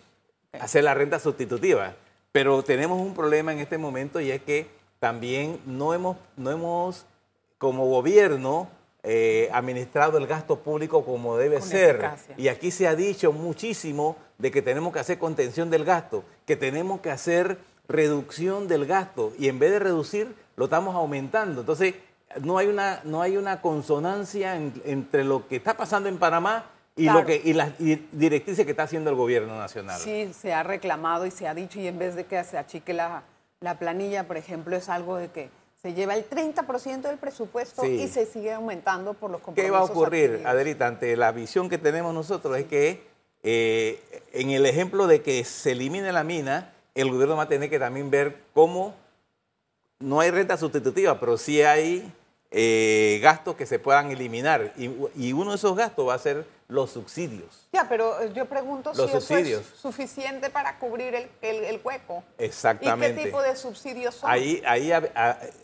hacer 0.60 0.84
la 0.84 0.96
renta 0.96 1.20
sustitutiva. 1.20 1.94
Pero 2.32 2.64
tenemos 2.64 3.00
un 3.00 3.14
problema 3.14 3.54
en 3.54 3.60
este 3.60 3.78
momento 3.78 4.20
y 4.20 4.32
es 4.32 4.42
que 4.42 4.68
también 4.98 5.60
no 5.66 5.94
hemos, 5.94 6.18
no 6.38 6.50
hemos 6.50 7.06
como 7.60 7.86
gobierno, 7.86 8.68
eh, 9.04 9.50
administrado 9.52 10.18
el 10.18 10.28
gasto 10.28 10.60
público 10.60 11.04
como 11.04 11.36
debe 11.38 11.62
ser. 11.62 12.08
Y 12.38 12.50
aquí 12.50 12.70
se 12.70 12.88
ha 12.88 12.96
dicho 12.96 13.32
muchísimo 13.32 14.16
de 14.38 14.52
que 14.52 14.62
tenemos 14.62 14.94
que 14.94 15.00
hacer 15.00 15.18
contención 15.18 15.70
del 15.70 15.86
gasto, 15.86 16.24
que 16.46 16.56
tenemos 16.56 17.02
que 17.02 17.10
hacer 17.10 17.58
reducción 17.88 18.68
del 18.68 18.86
gasto 18.86 19.34
y 19.38 19.48
en 19.50 19.60
vez 19.60 19.72
de 19.72 19.80
reducir 19.80 20.36
lo 20.56 20.66
estamos 20.66 20.96
aumentando. 20.96 21.62
Entonces, 21.62 21.96
no 22.42 22.58
hay 22.58 22.68
una, 22.68 23.02
no 23.04 23.22
hay 23.22 23.38
una 23.38 23.62
consonancia 23.62 24.56
entre 24.56 25.24
lo 25.24 25.48
que 25.48 25.58
está 25.58 25.76
pasando 25.76 26.08
en 26.08 26.18
Panamá 26.18 26.66
y, 26.96 27.10
lo 27.10 27.26
que, 27.26 27.42
y 27.44 27.54
las 27.54 27.72
directrices 27.80 28.66
que 28.66 28.72
está 28.72 28.84
haciendo 28.84 29.10
el 29.10 29.16
gobierno 29.16 29.58
nacional. 29.58 30.00
Sí, 30.00 30.32
se 30.34 30.54
ha 30.54 30.64
reclamado 30.64 31.26
y 31.26 31.32
se 31.32 31.48
ha 31.48 31.54
dicho, 31.54 31.80
y 31.80 31.88
en 31.88 31.98
vez 31.98 32.16
de 32.16 32.26
que 32.26 32.44
se 32.44 32.58
achique 32.58 32.94
la, 32.94 33.24
la 33.62 33.80
planilla, 33.80 34.28
por 34.28 34.38
ejemplo, 34.38 34.76
es 34.76 34.90
algo 34.90 35.18
de 35.18 35.30
que 35.30 35.50
se 35.82 35.94
lleva 35.96 36.16
el 36.16 36.30
30% 36.30 37.02
del 37.02 37.18
presupuesto 37.18 37.86
y 37.86 38.08
se 38.08 38.28
sigue 38.28 38.54
aumentando 38.54 39.16
por 39.16 39.32
los 39.32 39.42
compromisos. 39.42 39.66
¿Qué 39.66 39.72
va 39.72 39.80
a 39.80 39.84
ocurrir, 39.84 40.44
Adelita, 40.46 40.86
ante 40.86 41.18
la 41.18 41.32
visión 41.32 41.70
que 41.70 41.80
tenemos 41.80 42.14
nosotros? 42.14 42.56
Es 42.58 42.66
que 42.66 43.02
eh, 43.42 44.00
en 44.32 44.52
el 44.52 44.68
ejemplo 44.68 45.08
de 45.08 45.24
que 45.24 45.44
se 45.44 45.72
elimine 45.72 46.12
la 46.12 46.24
mina, 46.24 46.72
el 46.94 47.10
gobierno 47.10 47.36
va 47.36 47.44
a 47.44 47.48
tener 47.48 47.72
que 47.72 47.80
también 47.80 48.12
ver 48.12 48.44
cómo 48.54 48.94
no 49.98 50.20
hay 50.20 50.30
renta 50.30 50.56
sustitutiva, 50.56 51.20
pero 51.20 51.36
sí 51.38 51.64
hay 51.64 52.14
eh, 52.54 53.20
gastos 53.24 53.56
que 53.56 53.66
se 53.66 53.80
puedan 53.80 54.12
eliminar. 54.12 54.74
Y, 54.78 55.32
uno 55.32 55.52
de 55.52 55.56
esos 55.56 55.76
gastos 55.76 56.08
va 56.08 56.16
a 56.16 56.20
ser 56.20 56.46
los 56.68 56.92
subsidios. 56.92 57.68
Ya, 57.72 57.88
pero 57.88 58.22
eh, 58.22 58.32
yo 58.34 58.46
pregunto 58.46 58.94
si 58.94 59.04
eso 59.04 59.38
es 59.38 59.66
suficiente 59.82 60.50
para 60.50 60.78
cubrir 60.78 61.16
el, 61.16 61.30
el, 61.42 61.80
hueco. 61.82 62.24
Exactamente. 62.38 63.14
¿Y 63.14 63.16
qué 63.16 63.30
tipo 63.30 63.42
de 63.42 63.56
subsidios 63.56 64.16
son? 64.16 64.30
Ahí, 64.30 64.62
ahí 64.66 64.92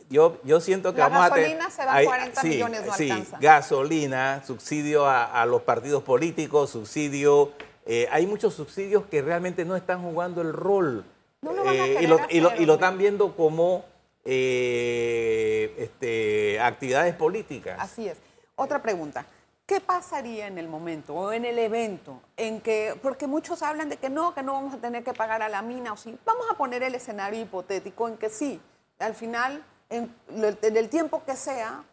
yo, 0.09 0.39
yo 0.43 0.61
siento 0.61 0.93
que 0.93 1.01
vamos 1.01 1.21
a 1.21 1.33
tener... 1.33 1.57
gasolina 1.57 1.69
se 1.69 1.85
va 1.85 1.97
a 1.97 2.03
40 2.03 2.43
millones, 2.43 2.85
no 2.85 2.93
sí, 2.93 3.11
alcanza. 3.11 3.37
gasolina, 3.39 4.43
subsidio 4.45 5.05
a, 5.07 5.45
los 5.45 5.61
partidos 5.63 6.03
políticos, 6.03 6.69
subsidio... 6.69 7.51
Eh, 7.89 8.07
hay 8.11 8.27
muchos 8.27 8.53
subsidios 8.53 9.05
que 9.05 9.21
realmente 9.21 9.63
no 9.63 9.77
están 9.77 10.01
jugando 10.01 10.41
el 10.41 10.51
rol. 10.51 11.05
No 11.41 11.53
lo 11.53 11.63
van 11.63 11.79
a 11.79 11.87
y, 11.87 12.07
lo, 12.07 12.19
y, 12.29 12.65
lo, 12.65 12.73
están 12.73 12.97
viendo 12.97 13.33
como 13.33 13.85
eh, 14.29 15.73
este, 15.77 16.59
actividades 16.59 17.15
políticas. 17.15 17.77
Así 17.79 18.09
es. 18.09 18.17
Otra 18.55 18.81
pregunta. 18.81 19.25
¿Qué 19.65 19.79
pasaría 19.79 20.47
en 20.47 20.57
el 20.57 20.67
momento 20.67 21.13
o 21.13 21.31
en 21.31 21.45
el 21.45 21.57
evento 21.59 22.21
en 22.35 22.59
que, 22.59 22.97
porque 23.01 23.25
muchos 23.25 23.61
hablan 23.61 23.87
de 23.87 23.97
que 23.97 24.09
no, 24.09 24.33
que 24.33 24.43
no 24.43 24.53
vamos 24.53 24.73
a 24.73 24.77
tener 24.77 25.03
que 25.03 25.13
pagar 25.13 25.41
a 25.41 25.49
la 25.49 25.61
mina 25.61 25.93
o 25.93 25.97
sí, 25.97 26.17
vamos 26.25 26.45
a 26.49 26.55
poner 26.55 26.83
el 26.83 26.95
escenario 26.95 27.41
hipotético 27.41 28.07
en 28.07 28.17
que 28.17 28.29
sí, 28.29 28.61
al 28.99 29.13
final, 29.13 29.63
en, 29.89 30.13
el 30.61 30.89
tiempo 30.89 31.23
que 31.25 31.35
sea, 31.35 31.83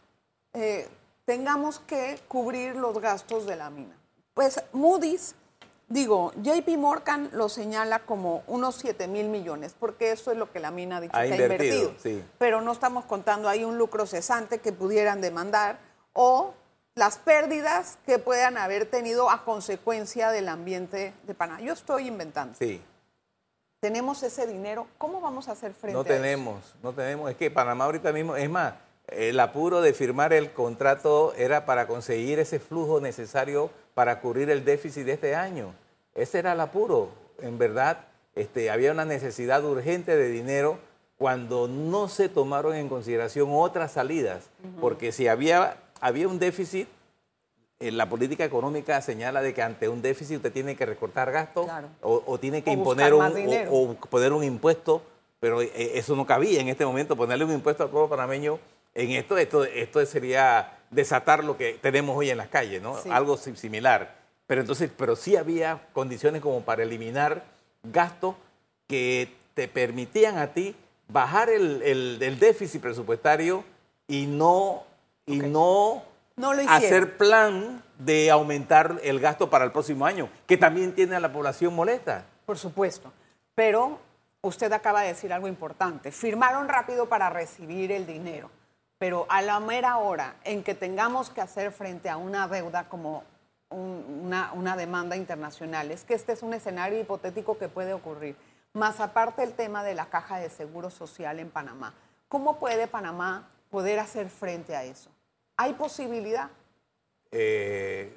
eh, 0.55 0.89
tengamos 1.25 1.79
que 1.81 2.21
cubrir 2.27 2.75
los 2.77 3.01
gastos 3.01 3.47
de 3.47 3.57
la 3.57 3.71
mina. 3.71 3.97
Pues 4.35 4.61
Moody's 4.73 5.35
Digo, 5.95 6.33
JP 6.43 6.77
Morgan 6.77 7.31
lo 7.35 7.49
señala 7.49 8.01
como 8.01 8.43
unos 8.49 8.75
7 8.75 9.07
mil 9.07 9.29
millones, 9.29 9.77
porque 9.79 10.11
eso 10.11 10.33
es 10.33 10.37
lo 10.37 10.51
que 10.51 10.59
la 10.59 10.73
mina 10.73 10.97
ha 10.97 11.01
dicho 11.01 11.13
que 11.13 11.21
ha 11.21 11.27
invertido. 11.27 11.95
Pero 12.37 12.61
no 12.61 12.73
estamos 12.73 13.05
contando 13.05 13.49
ahí 13.49 13.63
un 13.63 13.79
lucro 13.79 14.05
cesante 14.05 14.59
que 14.59 14.73
pudieran 14.73 15.21
demandar 15.21 15.79
o 16.13 16.53
las 16.97 17.19
pérdidas 17.19 17.99
que 18.07 18.19
puedan 18.19 18.59
haber 18.59 18.87
tenido 18.87 19.31
a 19.31 19.45
consecuencia 19.45 20.33
del 20.33 20.49
ambiente 20.49 21.15
de 21.29 21.35
Panamá. 21.35 21.61
Yo 21.61 21.73
estoy 21.73 22.09
inventando. 22.09 22.57
Sí. 22.59 22.83
Tenemos 23.79 24.21
ese 24.25 24.49
dinero, 24.49 24.89
¿cómo 24.99 25.21
vamos 25.21 25.47
a 25.47 25.53
hacer 25.53 25.75
frente 25.75 25.95
no 25.95 26.01
a 26.01 26.05
tenemos, 26.05 26.59
eso? 26.65 26.77
No 26.83 26.93
tenemos, 26.93 27.31
es 27.31 27.37
que 27.37 27.53
Panamá 27.53 27.85
ahorita 27.85 28.11
mismo, 28.13 28.35
es 28.35 28.51
más, 28.51 28.75
el 29.07 29.39
apuro 29.39 29.81
de 29.81 29.93
firmar 29.93 30.33
el 30.33 30.53
contrato 30.53 31.35
era 31.37 31.65
para 31.65 31.87
conseguir 31.87 32.41
ese 32.41 32.59
flujo 32.59 33.01
necesario 33.01 33.71
para 33.95 34.21
cubrir 34.21 34.51
el 34.51 34.65
déficit 34.65 35.05
de 35.05 35.13
este 35.13 35.37
año. 35.37 35.73
Ese 36.15 36.39
era 36.39 36.53
el 36.53 36.61
apuro. 36.61 37.11
En 37.41 37.59
verdad, 37.59 38.07
este, 38.35 38.71
había 38.71 38.93
una 38.93 39.05
necesidad 39.05 39.65
urgente 39.65 40.17
de 40.17 40.29
dinero 40.29 40.79
cuando 41.19 41.69
no 41.69 42.09
se 42.09 42.29
tomaron 42.29 42.75
en 42.75 42.89
consideración 42.89 43.49
otras 43.53 43.93
salidas. 43.93 44.45
Porque 44.81 45.13
si 45.13 45.29
había, 45.29 45.77
había 46.01 46.29
un 46.29 46.39
déficit, 46.39 46.89
en 47.81 47.97
la 47.97 48.09
política 48.09 48.45
económica 48.45 49.01
señala 49.03 49.43
de 49.43 49.53
que 49.53 49.63
ante 49.63 49.89
un 49.89 50.01
déficit 50.01 50.37
usted 50.37 50.53
tiene 50.53 50.77
que 50.77 50.87
recortar 50.87 51.31
gastos 51.33 51.67
o, 52.01 52.39
tiene 52.39 52.63
que 52.63 52.71
imponer 52.71 53.13
un, 53.13 53.23
o, 53.71 53.95
poner 53.95 54.33
un 54.33 54.45
impuesto, 54.45 55.03
pero 55.41 55.61
eh, 55.61 55.71
eso 55.95 56.17
no 56.17 56.25
cabía 56.25 56.61
en 56.61 56.69
este 56.69 56.87
momento, 56.87 57.17
ponerle 57.17 57.45
un 57.45 57.53
impuesto 57.53 57.83
al 57.83 57.91
pueblo 57.91 58.09
panameño 58.09 58.59
en 58.95 59.11
esto, 59.11 59.37
esto, 59.37 59.65
esto 59.65 60.07
sería 60.07 60.79
desatar 60.91 61.43
lo 61.43 61.57
que 61.57 61.79
tenemos 61.83 62.17
hoy 62.17 62.31
en 62.31 62.39
las 62.39 62.49
calles, 62.49 62.81
¿no? 62.81 62.97
Algo 63.11 63.37
similar. 63.37 64.24
Pero 64.47 64.61
entonces, 64.61 64.91
pero 64.97 65.17
sí 65.17 65.37
había 65.37 65.87
condiciones 65.93 66.43
como 66.43 66.63
para 66.63 66.83
eliminar 66.83 67.45
gastos 67.83 68.35
que 68.87 69.35
te 69.55 69.69
permitían 69.69 70.39
a 70.39 70.49
ti 70.49 70.77
bajar 71.09 71.49
el, 71.49 72.39
déficit 72.39 72.81
presupuestario 72.81 73.65
y 74.07 74.27
no, 74.27 74.85
y 75.27 75.39
no, 75.39 76.03
hacer 76.69 77.17
plan 77.17 77.83
de 77.99 78.31
aumentar 78.31 79.01
el 79.03 79.21
gasto 79.21 79.49
para 79.49 79.65
el 79.65 79.73
próximo 79.73 80.05
año, 80.05 80.29
que 80.47 80.57
también 80.57 80.95
tiene 80.95 81.17
a 81.17 81.21
la 81.21 81.33
población 81.33 81.75
molesta. 81.75 82.27
Por 82.45 82.59
supuesto. 82.59 83.13
Pero 83.55 83.99
usted 84.43 84.73
acaba 84.73 85.03
de 85.03 85.09
decir 85.09 85.33
algo 85.33 85.49
importante. 85.49 86.11
Firmaron 86.11 86.69
rápido 86.69 87.09
para 87.09 87.31
recibir 87.31 87.93
el 87.93 88.07
dinero 88.07 88.51
pero 88.99 89.27
a 89.29 89.43
la 89.43 89.61
mera 89.61 89.99
hora 89.99 90.37
en 90.45 90.63
que 90.63 90.75
tengamos 90.75 91.29
que 91.29 91.43
hacer 91.43 91.73
frente 91.73 92.09
a 92.09 92.17
una 92.17 92.49
deuda 92.49 92.89
como 92.89 93.23
una, 93.75 94.77
demanda 94.77 95.17
internacional, 95.17 95.91
es 95.91 96.05
que 96.05 96.15
este 96.15 96.33
es 96.33 96.43
un 96.43 96.55
escenario 96.55 97.01
hipotético 97.01 97.59
que 97.59 97.69
puede 97.69 97.93
ocurrir. 97.93 98.37
Más 98.73 99.01
aparte 99.01 99.43
el 99.43 99.53
tema 99.53 99.85
de 99.85 99.95
la 99.95 100.07
caja 100.07 100.39
de 100.39 100.49
seguro 100.51 100.91
social 100.91 101.39
en 101.39 101.51
Panamá. 101.51 101.95
¿Cómo 102.29 102.59
puede 102.59 102.87
Panamá 102.89 103.49
poder 103.71 103.99
hacer 103.99 104.29
frente 104.29 104.75
a 104.75 104.85
eso? 104.85 105.11
¿Hay 105.57 105.75
posibilidad? 105.75 106.51
Eh, 107.31 108.13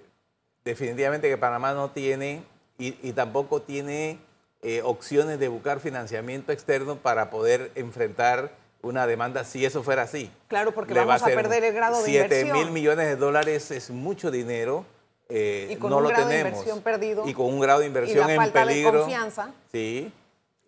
definitivamente 0.64 1.30
que 1.30 1.38
Panamá 1.38 1.74
no 1.74 1.92
tiene 1.92 2.44
y, 2.80 3.12
tampoco 3.14 3.62
tiene 3.62 4.20
eh, 4.62 4.82
opciones 4.84 5.40
de 5.40 5.48
buscar 5.48 5.80
financiamiento 5.80 6.52
externo 6.52 6.98
para 6.98 7.30
poder 7.30 7.72
enfrentar 7.76 8.52
una 8.82 9.08
demanda 9.08 9.44
si 9.44 9.66
eso 9.66 9.84
fuera 9.84 10.04
así. 10.04 10.32
Claro, 10.48 10.74
porque 10.74 10.94
vamos 10.94 11.22
a, 11.22 11.26
perder 11.26 11.64
el 11.64 11.74
grado 11.74 12.02
de 12.04 12.12
inversión. 12.12 12.52
7 12.54 12.54
mil 12.54 12.72
millones 12.72 13.08
de 13.08 13.16
dólares 13.16 13.72
es 13.72 13.90
mucho 13.90 14.32
dinero. 14.32 14.86
Eh, 15.30 15.70
y 15.72 15.76
con 15.76 15.90
no 15.90 15.98
un 15.98 16.04
lo 16.04 16.10
grado 16.10 16.28
tenemos. 16.28 16.44
de 16.44 16.50
inversión 16.50 16.82
perdido. 16.82 17.28
Y 17.28 17.34
con 17.34 17.48
un 17.48 17.60
grado 17.60 17.82
de 17.82 17.88
inversión 17.88 18.30
y 18.30 18.34
la 18.34 18.42
falta 18.42 18.66
De 18.66 18.84
confianza. 18.84 19.52
Sí. 19.72 20.12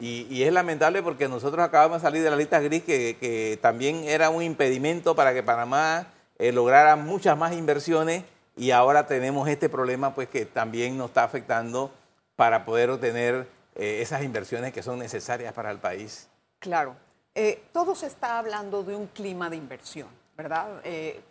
Y, 0.01 0.43
es 0.43 0.53
lamentable 0.53 1.03
porque 1.03 1.27
nosotros 1.27 1.63
acabamos 1.63 2.01
de 2.01 2.07
salir 2.07 2.23
de 2.23 2.29
la 2.29 2.37
lista 2.37 2.61
gris 2.61 2.83
que, 2.83 3.59
también 3.61 4.05
era 4.05 4.29
un 4.29 4.41
impedimento 4.41 5.13
para 5.13 5.33
que 5.33 5.43
Panamá 5.43 6.07
eh, 6.37 6.53
lograra 6.53 6.95
muchas 6.95 7.37
más 7.37 7.51
inversiones 7.51 8.23
y 8.55 8.71
ahora 8.71 9.07
tenemos 9.07 9.49
este 9.49 9.67
problema 9.67 10.15
pues 10.15 10.29
que 10.29 10.45
también 10.45 10.97
nos 10.97 11.09
está 11.09 11.25
afectando 11.25 11.91
para 12.37 12.63
poder 12.63 12.89
obtener 12.91 13.45
eh, 13.75 13.99
esas 14.01 14.23
inversiones 14.23 14.71
que 14.71 14.81
son 14.81 14.99
necesarias 14.99 15.51
para 15.51 15.69
el 15.69 15.79
país. 15.79 16.29
Claro. 16.59 16.95
eh, 17.35 17.61
todo 17.73 17.93
se 17.93 18.07
está 18.07 18.39
hablando 18.39 18.83
de 18.83 18.95
un 18.95 19.07
clima 19.07 19.49
de 19.49 19.57
inversión, 19.57 20.07
¿verdad? 20.37 20.81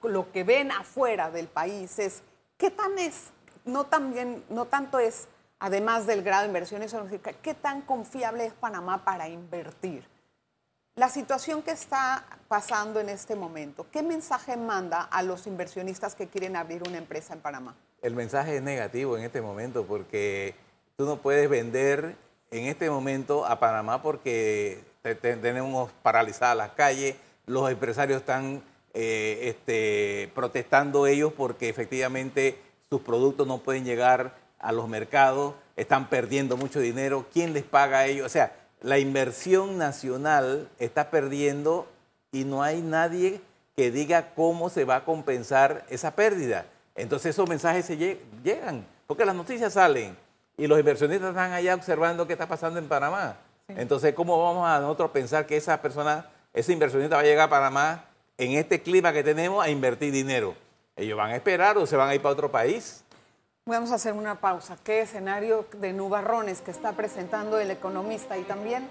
Lo 0.03 0.31
que 0.31 0.45
ven 0.45 0.73
afuera 0.73 1.31
del 1.31 1.47
país 1.47 1.99
es 1.99 2.23
qué 2.59 2.71
tan 2.71 2.99
es, 2.99 3.31
no, 3.65 3.85
tan 3.85 4.15
no 4.51 4.67
tanto 4.67 4.99
es, 4.99 5.29
además 5.61 6.07
del 6.07 6.23
grado 6.23 6.43
de 6.43 6.49
inversión, 6.49 6.87
significa 6.87 7.33
qué 7.33 7.55
tan 7.55 7.81
confiable 7.83 8.45
es 8.45 8.53
Panamá 8.53 9.05
para 9.05 9.29
invertir. 9.29 10.05
La 10.97 11.09
situación 11.09 11.63
que 11.63 11.71
está 11.71 12.25
pasando 12.49 12.99
en 12.99 13.09
este 13.09 13.37
momento, 13.37 13.87
¿qué 13.93 14.03
mensaje 14.03 14.57
manda 14.57 15.03
a 15.03 15.23
los 15.23 15.47
inversionistas 15.47 16.17
que 16.17 16.27
quieren 16.27 16.57
abrir 16.57 16.83
una 16.87 16.99
empresa 16.99 17.33
en 17.35 17.41
Panamá? 17.41 17.77
El 18.03 18.17
mensaje 18.17 18.57
es 18.57 18.63
negativo 18.63 19.17
en 19.17 19.23
este 19.23 19.41
momento 19.41 19.87
porque 19.87 20.57
tú 20.97 21.07
no 21.07 21.19
puedes 21.19 21.49
vender 21.49 22.17
en 22.51 22.65
este 22.65 22.91
momento 22.91 23.47
a 23.47 23.61
Panamá 23.61 24.03
porque 24.03 24.85
tenemos 25.21 25.93
paralizadas 26.03 26.57
las 26.57 26.71
calles, 26.73 27.15
los 27.47 27.71
empresarios 27.71 28.19
están 28.19 28.63
eh, 29.01 29.51
este, 29.51 30.29
protestando 30.35 31.07
ellos 31.07 31.33
porque 31.33 31.69
efectivamente 31.69 32.59
sus 32.91 33.01
productos 33.01 33.47
no 33.47 33.59
pueden 33.59 33.85
llegar 33.85 34.35
a 34.59 34.73
los 34.73 34.89
mercados, 34.89 35.55
están 35.77 36.09
perdiendo 36.09 36.57
mucho 36.57 36.81
dinero, 36.81 37.25
¿quién 37.33 37.53
les 37.53 37.63
paga 37.63 37.99
a 37.99 38.07
ellos? 38.07 38.27
O 38.27 38.29
sea, 38.29 38.57
la 38.81 38.99
inversión 38.99 39.79
nacional 39.79 40.69
está 40.81 41.11
perdiendo 41.11 41.87
y 42.33 42.43
no 42.43 42.65
hay 42.65 42.83
nadie 42.83 43.41
que 43.77 43.93
diga 43.93 44.35
cómo 44.35 44.69
se 44.69 44.85
va 44.85 44.97
a 44.97 45.05
compensar 45.05 45.85
esa 45.91 46.17
pérdida. 46.17 46.67
Entonces 46.97 47.37
esos 47.37 47.49
mensajes 47.49 47.85
se 47.85 47.97
llegan, 48.43 48.85
porque 49.07 49.25
las 49.25 49.37
noticias 49.37 49.75
salen 49.75 50.17
y 50.57 50.67
los 50.67 50.77
inversionistas 50.77 51.29
están 51.29 51.53
allá 51.53 51.77
observando 51.77 52.27
qué 52.27 52.33
está 52.33 52.49
pasando 52.49 52.81
en 52.81 52.89
Panamá. 52.89 53.37
Entonces, 53.69 54.13
¿cómo 54.13 54.43
vamos 54.43 54.69
a 54.69 54.81
nosotros 54.81 55.13
pensar 55.13 55.47
que 55.47 55.57
esa 55.57 55.81
persona, 55.81 56.27
ese 56.53 56.73
inversionista 56.73 57.15
va 57.15 57.23
a 57.23 57.25
llegar 57.25 57.47
a 57.47 57.51
Panamá 57.51 58.08
en 58.39 58.53
este 58.53 58.81
clima 58.81 59.13
que 59.13 59.23
tenemos 59.23 59.65
a 59.65 59.69
invertir 59.69 60.13
dinero? 60.13 60.55
Ellos 60.97 61.17
van 61.17 61.31
a 61.31 61.37
esperar 61.37 61.77
o 61.77 61.87
se 61.87 61.97
van 61.97 62.09
a 62.09 62.15
ir 62.15 62.23
para 62.23 62.33
otro 62.33 62.51
país. 62.51 63.05
Vamos 63.67 63.93
a 63.93 63.97
hacer 63.97 64.15
una 64.15 64.41
pausa. 64.41 64.79
¿Qué 64.83 65.03
escenario 65.03 65.67
de 65.77 65.93
nubarrones 65.93 66.63
que 66.63 66.71
está 66.71 66.93
presentando 66.93 67.59
el 67.59 67.71
economista? 67.71 68.39
Y 68.39 68.43
también 68.43 68.89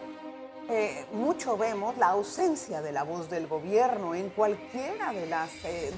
eh, 0.69 1.05
mucho 1.13 1.57
vemos 1.57 1.97
la 1.97 2.09
ausencia 2.09 2.81
de 2.81 2.91
la 2.91 3.03
voz 3.03 3.29
del 3.29 3.47
gobierno 3.47 4.13
en 4.13 4.29
cualquiera 4.29 5.13
de, 5.13 5.25
las, 5.25 5.49
eh, 5.63 5.91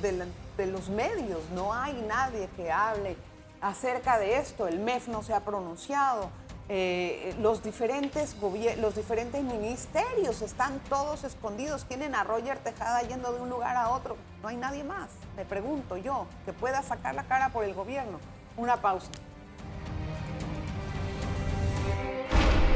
de 0.56 0.66
los 0.68 0.90
medios. 0.90 1.42
No 1.54 1.74
hay 1.74 1.94
nadie 2.08 2.48
que 2.56 2.72
hable 2.72 3.18
acerca 3.62 4.18
de 4.18 4.38
esto. 4.38 4.68
El 4.68 4.80
MEF 4.80 5.10
no 5.10 5.24
se 5.24 5.34
ha 5.34 5.42
pronunciado. 5.42 6.32
Eh, 6.72 7.34
los, 7.42 7.64
diferentes 7.64 8.36
los 8.80 8.96
diferentes 8.96 9.44
ministerios 9.44 10.44
están 10.44 10.80
todos 10.88 11.24
escondidos. 11.24 11.86
Tienen 11.86 12.14
a 12.14 12.24
Roger 12.24 12.60
Tejada 12.60 13.02
yendo 13.02 13.34
de 13.34 13.42
un 13.42 13.50
lugar 13.50 13.76
a 13.76 13.90
otro. 13.90 14.18
No 14.44 14.50
hay 14.50 14.56
nadie 14.56 14.84
más, 14.84 15.10
me 15.36 15.46
pregunto 15.46 15.98
yo, 15.98 16.28
que 16.46 16.54
pueda 16.54 16.84
sacar 16.84 17.16
la 17.16 17.24
cara 17.24 17.50
por 17.50 17.64
el 17.64 17.74
gobierno. 17.74 18.20
Una 18.56 18.80
pausa. 18.80 19.10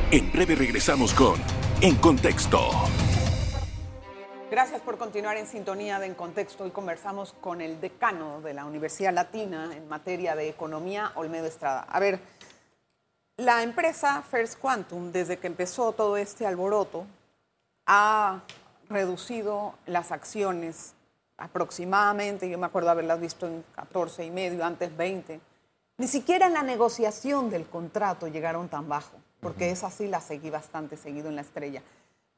En 0.10 0.32
breve 0.32 0.56
regresamos 0.56 1.14
con 1.14 1.40
En 1.82 1.96
Contexto. 1.98 2.60
Gracias 4.50 4.82
por 4.82 5.00
continuar 5.00 5.38
en 5.38 5.48
sintonía 5.48 6.00
de 6.00 6.08
En 6.08 6.14
Contexto. 6.14 6.64
Hoy 6.64 6.72
conversamos 6.72 7.34
con 7.42 7.62
el 7.62 7.82
decano 7.82 8.42
de 8.42 8.54
la 8.54 8.66
Universidad 8.66 9.14
Latina 9.14 9.72
en 9.76 9.88
materia 9.88 10.36
de 10.36 10.50
economía, 10.50 11.12
Olmedo 11.16 11.48
Estrada. 11.48 11.88
A 11.90 12.00
ver, 12.00 12.20
la 13.38 13.64
empresa 13.64 14.22
First 14.22 14.60
Quantum, 14.60 15.12
desde 15.12 15.38
que 15.38 15.48
empezó 15.48 15.92
todo 15.92 16.18
este 16.18 16.46
alboroto, 16.46 17.06
ha 17.86 18.42
reducido 18.90 19.74
las 19.86 20.12
acciones 20.12 20.94
aproximadamente, 21.38 22.50
yo 22.50 22.58
me 22.58 22.68
acuerdo 22.68 22.92
haberlas 22.92 23.20
visto 23.20 23.48
en 23.48 23.64
14 23.76 24.26
y 24.26 24.32
medio, 24.32 24.64
antes 24.64 24.96
20. 24.96 25.40
Ni 25.98 26.08
siquiera 26.08 26.48
en 26.48 26.54
la 26.54 26.64
negociación 26.64 27.50
del 27.50 27.66
contrato 27.66 28.28
llegaron 28.28 28.70
tan 28.70 28.88
bajo, 28.88 29.18
porque 29.40 29.72
es 29.72 29.84
así 29.84 30.08
la 30.08 30.22
seguí 30.22 30.50
bastante 30.50 30.98
seguido 30.98 31.30
en 31.30 31.36
la 31.36 31.42
estrella 31.42 31.82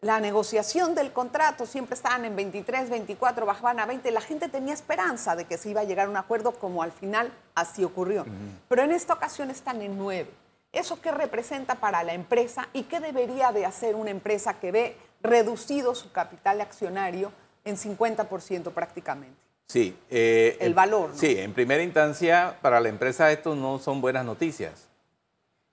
la 0.05 0.19
negociación 0.19 0.93
del 0.93 1.11
contrato 1.11 1.65
siempre 1.65 1.95
estaban 1.95 2.25
en 2.25 2.35
23, 2.35 2.91
24, 2.91 3.45
bajaban 3.45 3.79
a 3.79 3.87
20. 3.87 4.11
La 4.11 4.21
gente 4.21 4.49
tenía 4.49 4.73
esperanza 4.73 5.35
de 5.35 5.45
que 5.45 5.57
se 5.57 5.71
iba 5.71 5.81
a 5.81 5.83
llegar 5.83 6.05
a 6.05 6.09
un 6.09 6.17
acuerdo 6.17 6.51
como 6.51 6.83
al 6.83 6.91
final 6.91 7.31
así 7.55 7.83
ocurrió. 7.83 8.23
Pero 8.69 8.83
en 8.83 8.91
esta 8.91 9.13
ocasión 9.13 9.49
están 9.49 9.81
en 9.81 9.97
9. 9.97 10.29
¿Eso 10.75 11.01
qué 11.01 11.11
representa 11.11 11.75
para 11.75 12.03
la 12.03 12.13
empresa 12.13 12.67
y 12.73 12.83
qué 12.83 12.99
debería 12.99 13.51
de 13.51 13.65
hacer 13.65 13.95
una 13.95 14.11
empresa 14.11 14.59
que 14.59 14.71
ve 14.71 14.97
reducido 15.21 15.95
su 15.95 16.11
capital 16.11 16.61
accionario 16.61 17.31
en 17.63 17.77
50% 17.77 18.71
prácticamente? 18.71 19.37
Sí. 19.67 19.97
Eh, 20.09 20.57
el 20.59 20.75
valor. 20.75 21.11
Sí, 21.15 21.39
en 21.39 21.53
primera 21.53 21.81
instancia, 21.81 22.57
para 22.61 22.79
la 22.79 22.89
empresa 22.89 23.31
esto 23.31 23.55
no 23.55 23.79
son 23.79 24.01
buenas 24.01 24.25
noticias. 24.25 24.87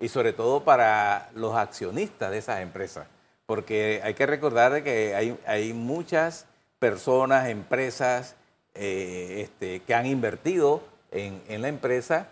Y 0.01 0.09
sobre 0.09 0.33
todo 0.33 0.65
para 0.65 1.31
los 1.35 1.55
accionistas 1.55 2.31
de 2.31 2.38
esas 2.38 2.61
empresas 2.61 3.07
porque 3.53 4.01
hay 4.03 4.15
que 4.15 4.25
recordar 4.25 4.83
que 4.83 5.15
hay, 5.47 5.73
muchas 5.75 6.47
personas, 6.79 7.49
empresas 7.49 8.35
eh, 8.75 9.43
este, 9.43 9.81
que 9.81 9.95
han 9.95 10.07
invertido 10.07 10.83
en, 11.11 11.61
la 11.61 11.69
empresa 11.69 12.29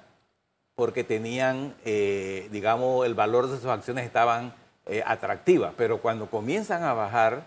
porque 0.80 1.04
tenían, 1.04 1.74
eh, 1.84 2.48
digamos, 2.50 3.04
el 3.04 3.12
valor 3.12 3.48
de 3.48 3.58
sus 3.58 3.66
acciones 3.66 4.06
estaban 4.06 4.54
eh, 4.86 5.02
atractivas, 5.04 5.74
pero 5.76 6.00
cuando 6.00 6.30
comienzan 6.30 6.84
a 6.84 6.94
bajar, 6.94 7.42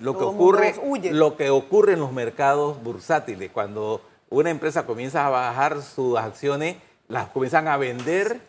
lo, 0.00 0.18
que 0.18 0.24
ocurre, 0.24 0.74
lo 1.12 1.36
que 1.36 1.50
ocurre 1.50 1.92
en 1.92 2.00
los 2.00 2.10
mercados 2.10 2.82
bursátiles, 2.82 3.52
cuando 3.52 4.00
una 4.30 4.50
empresa 4.50 4.84
comienza 4.84 5.28
a 5.28 5.30
bajar 5.30 5.80
sus 5.80 6.18
acciones, 6.18 6.74
las 7.06 7.28
comienzan 7.28 7.68
a 7.68 7.76
vender, 7.76 8.40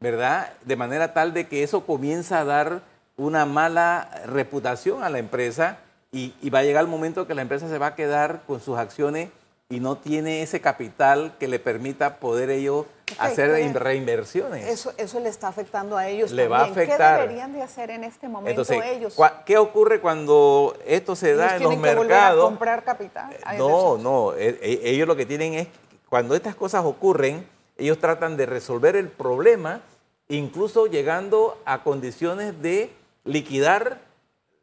¿verdad? 0.00 0.54
De 0.64 0.76
manera 0.76 1.12
tal 1.12 1.34
de 1.34 1.48
que 1.48 1.62
eso 1.64 1.84
comienza 1.84 2.40
a 2.40 2.44
dar 2.46 2.80
una 3.18 3.44
mala 3.44 4.08
reputación 4.24 5.04
a 5.04 5.10
la 5.10 5.18
empresa 5.18 5.80
y, 6.12 6.32
va 6.48 6.60
a 6.60 6.62
llegar 6.62 6.82
el 6.82 6.90
momento 6.90 7.26
que 7.26 7.34
la 7.34 7.42
empresa 7.42 7.68
se 7.68 7.76
va 7.76 7.88
a 7.88 7.94
quedar 7.94 8.40
con 8.46 8.62
sus 8.62 8.78
acciones 8.78 9.28
y 9.68 9.80
no 9.80 9.96
tiene 9.96 10.42
ese 10.42 10.60
capital 10.60 11.34
que 11.38 11.48
le 11.48 11.58
permita 11.58 12.20
poder 12.20 12.50
ellos 12.50 12.86
hacer 13.18 13.50
reinversiones. 13.74 14.66
Eso, 14.66 14.92
eso 14.96 15.18
le 15.18 15.28
está 15.28 15.48
afectando 15.48 15.96
a 15.96 16.06
ellos. 16.08 16.30
Le 16.30 16.46
va 16.46 16.60
a 16.60 16.64
afectar. 16.66 17.16
¿Qué 17.16 17.22
deberían 17.22 17.52
de 17.52 17.62
hacer 17.62 17.90
en 17.90 18.04
este 18.04 18.28
momento 18.28 18.62
ellos? 18.72 19.16
¿Qué 19.44 19.58
ocurre 19.58 20.00
cuando 20.00 20.76
esto 20.86 21.16
se 21.16 21.34
da 21.34 21.56
en 21.56 21.64
los 21.64 21.76
mercados? 21.78 22.44
A 22.44 22.48
comprar 22.48 22.84
capital? 22.84 23.36
No, 23.58 23.98
no. 23.98 24.34
E, 24.34 24.58
e, 24.62 24.90
ellos 24.90 25.08
lo 25.08 25.16
que 25.16 25.26
tienen 25.26 25.54
es, 25.54 25.68
cuando 26.08 26.36
estas 26.36 26.54
cosas 26.54 26.84
ocurren, 26.84 27.44
ellos 27.76 27.98
tratan 27.98 28.36
de 28.36 28.46
resolver 28.46 28.94
el 28.94 29.08
problema, 29.08 29.80
incluso 30.28 30.86
llegando 30.86 31.60
a 31.64 31.82
condiciones 31.82 32.62
de 32.62 32.92
liquidar 33.24 33.98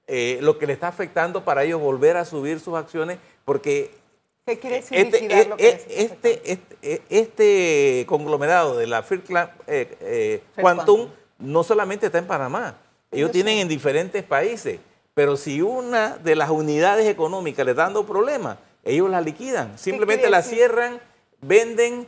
eh, 0.08 0.40
lo 0.42 0.58
que 0.58 0.68
le 0.68 0.74
está 0.74 0.88
afectando 0.88 1.44
para 1.44 1.64
ellos 1.64 1.82
volver 1.82 2.16
a 2.16 2.24
subir 2.24 2.62
sus 2.62 2.76
acciones, 2.76 3.20
porque 3.44 4.03
¿Qué 4.46 4.60
quiere 4.60 4.78
decir 4.78 4.98
este, 4.98 5.22
liquidar 5.22 5.48
lo 5.48 5.58
que 5.58 5.68
este, 5.70 6.52
este, 6.52 7.02
este, 7.10 8.06
conglomerado 8.08 8.78
de 8.78 8.88
la 8.88 9.02
First 9.02 9.30
eh, 9.32 9.98
eh, 10.02 10.44
Quantum 10.60 11.10
no 11.40 11.64
solamente 11.64 12.08
está 12.08 12.18
en 12.18 12.28
Panamá, 12.28 12.78
ellos 13.12 13.32
tienen 13.32 13.60
en 13.60 13.70
diferentes 13.70 14.22
países, 14.24 14.80
pero 15.14 15.38
si 15.38 15.62
una 15.62 16.18
de 16.18 16.36
las 16.36 16.50
unidades 16.50 17.08
económicas 17.08 17.66
le 17.66 17.72
está 17.72 17.84
dando 17.84 18.06
problemas, 18.06 18.58
ellos 18.84 19.10
la 19.10 19.22
liquidan, 19.22 19.78
simplemente 19.80 20.30
la 20.30 20.42
cierran, 20.42 21.00
venden 21.40 22.06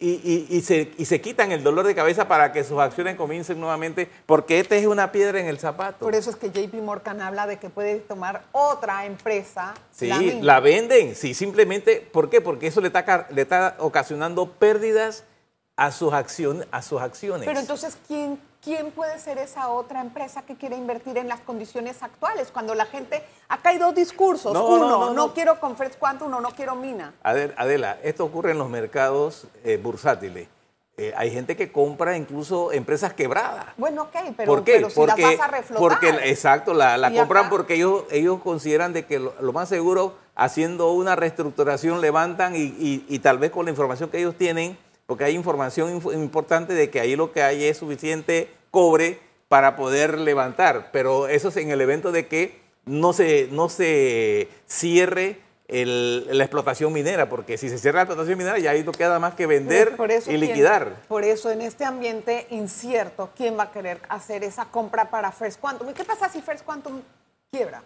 y, 0.00 0.60
se, 0.62 1.20
quitan 1.20 1.50
el 1.50 1.62
dolor 1.62 1.86
de 1.86 1.94
cabeza 1.94 2.28
para 2.28 2.52
que 2.52 2.62
sus 2.62 2.78
acciones 2.78 3.16
comiencen 3.16 3.60
nuevamente, 3.60 4.08
porque 4.26 4.60
esta 4.60 4.76
es 4.76 4.86
una 4.86 5.10
piedra 5.10 5.40
en 5.40 5.46
el 5.46 5.58
zapato. 5.58 6.04
Por 6.04 6.14
eso 6.14 6.30
es 6.30 6.36
que 6.36 6.50
JP 6.50 6.74
Morgan 6.82 7.20
habla 7.20 7.46
de 7.46 7.58
que 7.58 7.68
puede 7.68 7.96
tomar 7.96 8.44
otra 8.52 9.06
empresa. 9.06 9.74
Sí, 9.90 10.38
la, 10.40 10.60
venden, 10.60 11.14
sí, 11.14 11.34
simplemente, 11.34 12.00
¿por 12.12 12.30
qué? 12.30 12.40
Porque 12.40 12.68
eso 12.68 12.80
le 12.80 12.88
está, 12.88 13.26
le 13.30 13.42
está 13.42 13.76
ocasionando 13.78 14.52
pérdidas 14.52 15.24
a 15.76 15.90
sus, 15.90 16.12
acciones, 16.12 16.66
a 16.70 16.82
sus 16.82 17.00
acciones. 17.00 17.46
Pero 17.46 17.58
entonces, 17.58 17.96
¿quién 18.06 18.38
¿quién 18.62 18.90
puede 18.90 19.18
ser 19.18 19.38
esa 19.38 19.68
otra 19.68 20.00
empresa 20.00 20.42
que 20.42 20.56
quiere 20.56 20.76
invertir 20.76 21.18
en 21.18 21.28
las 21.28 21.40
condiciones 21.40 22.02
actuales? 22.02 22.50
Cuando 22.52 22.74
la 22.74 22.86
gente, 22.86 23.22
acá 23.48 23.70
hay 23.70 23.78
dos 23.78 23.94
discursos. 23.94 24.56
uno, 24.56 25.12
no, 25.12 25.34
quiero 25.34 25.60
con 25.60 25.76
Fresh 25.76 25.96
Quantum, 25.98 26.28
uno, 26.28 26.40
no 26.40 26.50
quiero 26.50 26.74
Mina. 26.74 27.14
Adela, 27.22 27.98
esto 28.02 28.24
ocurre 28.24 28.52
en 28.52 28.58
los 28.58 28.68
mercados 28.68 29.46
eh, 29.64 29.78
bursátiles. 29.82 30.48
Eh, 31.00 31.14
hay 31.16 31.30
gente 31.30 31.56
que 31.56 31.70
compra 31.70 32.16
incluso 32.16 32.72
empresas 32.72 33.12
quebradas. 33.12 33.66
Bueno, 33.76 34.02
ok, 34.02 34.34
pero, 34.36 34.64
pero 34.64 34.90
si 34.90 35.06
las 35.06 35.16
vas 35.16 35.40
a 35.40 35.46
reflotar. 35.46 35.78
Porque, 35.78 36.08
exacto, 36.28 36.74
la, 36.74 37.12
compran 37.16 37.48
porque 37.48 37.74
ellos, 37.74 38.02
ellos 38.10 38.40
consideran 38.42 38.92
de 38.92 39.06
que 39.06 39.20
lo, 39.20 39.52
más 39.52 39.68
seguro, 39.68 40.16
haciendo 40.34 40.90
una 40.90 41.14
reestructuración, 41.14 42.00
levantan 42.00 42.56
y, 42.56 43.04
y 43.08 43.18
tal 43.20 43.38
vez 43.38 43.52
con 43.52 43.66
la 43.66 43.70
información 43.70 44.10
que 44.10 44.18
ellos 44.18 44.34
tienen, 44.36 44.76
porque 45.08 45.24
hay 45.24 45.34
información 45.34 46.02
importante 46.12 46.74
de 46.74 46.90
que 46.90 47.00
ahí 47.00 47.16
lo 47.16 47.32
que 47.32 47.42
hay 47.42 47.64
es 47.64 47.78
suficiente 47.78 48.52
cobre 48.70 49.18
para 49.48 49.74
poder 49.74 50.18
levantar, 50.18 50.90
pero 50.92 51.28
eso 51.28 51.48
es 51.48 51.56
en 51.56 51.70
el 51.70 51.80
evento 51.80 52.12
de 52.12 52.26
que 52.26 52.60
no 52.84 53.14
se, 53.14 53.48
no 53.50 53.70
se 53.70 54.48
cierre 54.66 55.40
la 55.66 56.44
explotación 56.44 56.92
minera, 56.92 57.30
porque 57.30 57.56
si 57.56 57.70
se 57.70 57.78
cierra 57.78 58.00
la 58.00 58.02
explotación 58.02 58.36
minera 58.36 58.58
ya 58.58 58.72
ahí 58.72 58.84
no 58.84 58.92
queda 58.92 59.18
más 59.18 59.32
que 59.32 59.46
vender 59.46 59.96
y 60.26 60.36
liquidar. 60.36 60.96
por 61.08 61.24
eso 61.24 61.50
en 61.50 61.62
este 61.62 61.86
ambiente 61.86 62.46
incierto, 62.50 63.30
¿quién 63.34 63.58
va 63.58 63.62
a 63.62 63.70
querer 63.70 64.02
hacer 64.10 64.44
esa 64.44 64.66
compra 64.66 65.08
para 65.08 65.32
First 65.32 65.58
Quantum? 65.58 65.88
¿Y 65.88 65.94
qué 65.94 66.04
pasa 66.04 66.28
si 66.28 66.42
First 66.42 66.66
Quantum 66.66 67.00
quiebra? 67.50 67.82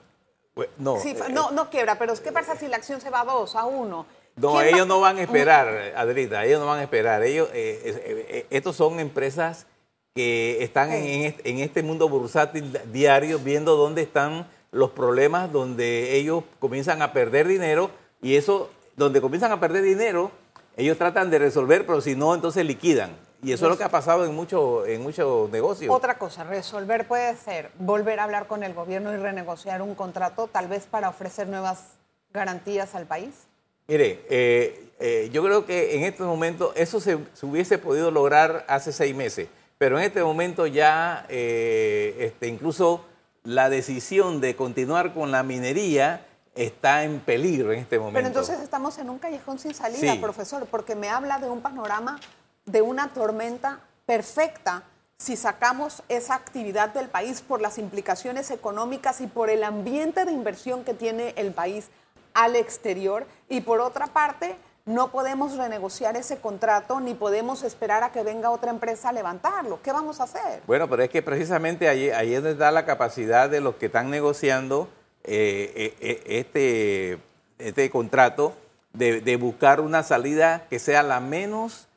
no, 0.76 0.96
eh, 0.98 1.16
no, 1.30 1.52
no 1.52 1.70
quiebra, 1.70 1.96
pero 1.98 2.14
¿qué 2.16 2.32
pasa 2.32 2.56
si 2.56 2.66
la 2.66 2.78
acción 2.78 3.00
se 3.00 3.10
va 3.10 3.20
a 3.20 3.24
dos, 3.24 3.54
a 3.54 3.64
uno? 3.64 4.06
No, 4.36 4.60
ellos 4.60 4.86
no 4.86 5.00
van 5.00 5.18
a 5.18 5.22
esperar, 5.22 5.92
Adrita, 5.96 6.44
ellos 6.44 6.60
no 6.60 6.66
van 6.66 6.80
a 6.80 6.82
esperar. 6.82 7.22
Ellos, 7.22 7.48
eh, 7.52 8.26
eh, 8.28 8.46
estos 8.50 8.76
son 8.76 8.98
empresas 8.98 9.66
que 10.14 10.62
están 10.62 10.92
en, 10.92 11.34
en, 11.44 11.58
este 11.58 11.82
mundo 11.82 12.08
bursátil 12.08 12.78
diario 12.92 13.38
viendo 13.38 13.76
dónde 13.76 14.02
están 14.02 14.46
los 14.70 14.90
problemas 14.90 15.52
donde 15.52 16.16
ellos 16.16 16.44
comienzan 16.58 17.02
a 17.02 17.12
perder 17.12 17.46
dinero 17.46 17.90
y 18.20 18.36
eso, 18.36 18.70
donde 18.96 19.20
comienzan 19.20 19.52
a 19.52 19.60
perder 19.60 19.82
dinero, 19.82 20.30
ellos 20.76 20.96
tratan 20.96 21.30
de 21.30 21.38
resolver, 21.38 21.86
pero 21.86 22.00
si 22.00 22.14
no, 22.14 22.34
entonces 22.34 22.64
liquidan. 22.64 23.16
Y 23.42 23.52
eso 23.52 23.66
es 23.66 23.70
lo 23.70 23.76
que 23.76 23.84
ha 23.84 23.90
pasado 23.90 24.24
en, 24.24 24.34
mucho, 24.34 24.86
en 24.86 25.02
muchos 25.02 25.50
negocios. 25.50 25.94
Otra 25.94 26.16
cosa, 26.16 26.44
resolver 26.44 27.08
puede 27.08 27.36
ser 27.36 27.72
volver 27.78 28.20
a 28.20 28.24
hablar 28.24 28.46
con 28.46 28.62
el 28.62 28.72
gobierno 28.72 29.12
y 29.12 29.16
renegociar 29.16 29.82
un 29.82 29.96
contrato, 29.96 30.46
tal 30.46 30.68
vez 30.68 30.86
para 30.86 31.08
ofrecer 31.08 31.48
nuevas 31.48 31.98
garantías 32.32 32.94
al 32.94 33.06
país. 33.06 33.48
Mire, 33.88 34.24
eh, 34.30 34.92
eh, 35.00 35.30
yo 35.32 35.42
creo 35.42 35.66
que 35.66 35.96
en 35.96 36.04
este 36.04 36.22
momento 36.22 36.72
eso 36.76 37.00
se, 37.00 37.18
hubiese 37.42 37.78
podido 37.78 38.10
lograr 38.10 38.64
hace 38.68 38.92
seis 38.92 39.14
meses, 39.14 39.48
pero 39.76 39.98
en 39.98 40.04
este 40.04 40.22
momento 40.22 40.66
ya 40.66 41.26
eh, 41.28 42.16
este, 42.20 42.46
incluso 42.46 43.04
la 43.42 43.68
decisión 43.68 44.40
de 44.40 44.54
continuar 44.54 45.12
con 45.12 45.32
la 45.32 45.42
minería 45.42 46.24
está 46.54 47.02
en 47.02 47.18
peligro 47.18 47.72
en 47.72 47.80
este 47.80 47.98
momento. 47.98 48.14
Pero 48.14 48.28
entonces 48.28 48.60
estamos 48.60 48.98
en 48.98 49.10
un 49.10 49.18
callejón 49.18 49.58
sin 49.58 49.74
salida, 49.74 50.20
profesor, 50.20 50.66
porque 50.70 50.94
me 50.94 51.08
habla 51.08 51.38
de 51.38 51.48
un 51.48 51.60
panorama 51.60 52.20
de 52.64 52.82
una 52.82 53.08
tormenta 53.08 53.80
perfecta 54.06 54.84
si 55.18 55.36
sacamos 55.36 56.02
esa 56.08 56.34
actividad 56.34 56.90
del 56.90 57.08
país 57.08 57.42
por 57.42 57.60
las 57.60 57.78
implicaciones 57.78 58.50
económicas 58.50 59.20
y 59.20 59.26
por 59.26 59.50
el 59.50 59.64
ambiente 59.64 60.24
de 60.24 60.32
inversión 60.32 60.84
que 60.84 60.94
tiene 60.94 61.32
el 61.36 61.52
país 61.52 61.90
al 62.34 62.56
exterior. 62.56 63.26
Y 63.48 63.60
por 63.62 63.80
otra 63.80 64.06
parte, 64.06 64.56
no 64.84 65.12
podemos 65.12 65.56
renegociar 65.56 66.16
ese 66.16 66.38
contrato 66.38 67.00
ni 67.00 67.14
podemos 67.14 67.62
esperar 67.62 68.02
a 68.02 68.10
que 68.10 68.22
venga 68.22 68.50
otra 68.50 68.70
empresa 68.70 69.10
a 69.10 69.12
levantarlo. 69.12 69.80
¿Qué 69.82 69.92
vamos 69.92 70.20
a 70.20 70.24
hacer? 70.24 70.62
Bueno, 70.66 70.88
pero 70.88 71.02
es 71.02 71.10
que 71.10 71.22
precisamente 71.22 71.88
ahí, 71.88 72.10
ahí 72.10 72.34
es 72.34 72.42
donde 72.42 72.52
está 72.52 72.70
la 72.70 72.84
capacidad 72.84 73.48
de 73.48 73.60
los 73.60 73.76
que 73.76 73.86
están 73.86 74.10
negociando 74.10 74.88
eh, 75.24 75.72
eh, 75.76 75.94
eh, 76.00 76.22
este, 76.40 77.18
este 77.58 77.90
contrato 77.90 78.54
de, 78.92 79.36
buscar 79.36 79.80
una 79.80 80.02
salida 80.02 80.66
que 80.68 80.80
sea 80.80 81.02
la 81.04 81.20
menos, 81.20 81.88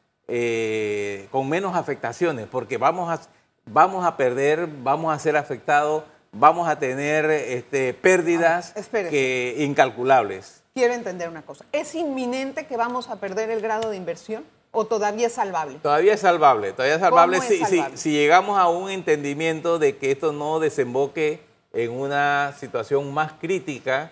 con 1.32 1.50
menos 1.50 1.76
afectaciones, 1.76 2.48
porque 2.48 2.78
vamos 2.78 3.12
a, 3.12 3.19
vamos 3.65 4.06
a 4.06 4.15
perder, 4.15 4.67
vamos 4.67 5.13
a 5.13 5.19
ser 5.19 5.38
afectados, 5.38 6.04
vamos 6.36 6.67
a 6.67 6.78
tener 6.78 7.26
este, 7.26 7.93
pérdidas 7.93 8.74
ah, 8.76 8.82
que, 9.10 9.56
incalculables 9.60 10.62
quiero 10.76 10.93
entender 10.93 11.30
una 11.30 11.41
cosa. 11.41 11.65
¿Es 11.71 11.95
inminente 11.95 12.67
que 12.67 12.76
vamos 12.76 13.10
a 13.10 13.15
perder 13.15 13.50
el 13.50 13.62
grado 13.62 13.89
de 13.89 13.95
inversión 13.95 14.43
o 14.71 14.86
todavía 14.86 15.28
es 15.28 15.34
salvable? 15.34 15.80
Todavía 15.82 16.13
es 16.13 16.19
salvable, 16.19 16.74
todavía 16.74 16.95
es 16.95 17.02
salvable, 17.02 17.39
si, 17.39 18.12
llegamos 18.12 18.60
a 18.60 18.67
un 18.67 18.91
entendimiento 18.91 19.80
de 19.80 19.95
que 19.95 20.12
esto 20.12 20.34
no 20.34 20.60
desemboque 20.60 21.39
en 21.71 21.91
una 21.91 22.54
situación 22.60 23.13
más 23.13 23.32
crítica 23.39 24.12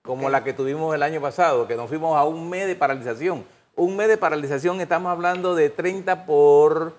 como 0.00 0.30
la 0.30 0.42
que 0.42 0.54
tuvimos 0.54 0.94
el 0.94 1.02
año 1.02 1.20
pasado, 1.20 1.68
que 1.68 1.76
nos 1.76 1.90
fuimos 1.90 2.16
a 2.16 2.24
un 2.24 2.48
mes 2.48 2.66
de 2.66 2.74
paralización. 2.74 3.44
Un 3.76 3.94
mes 3.96 4.08
de 4.08 4.16
paralización, 4.16 4.80
estamos 4.80 5.12
hablando 5.12 5.54
de 5.54 5.68
30 5.68 6.24
por, 6.24 6.94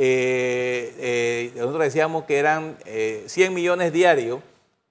eh, 0.00 0.94
eh, 0.98 1.52
nosotros 1.56 1.82
decíamos 1.82 2.24
que 2.24 2.38
eran 2.38 2.76
100 2.84 2.86
eh, 2.86 3.50
millones 3.50 3.92
diarios, 3.92 4.40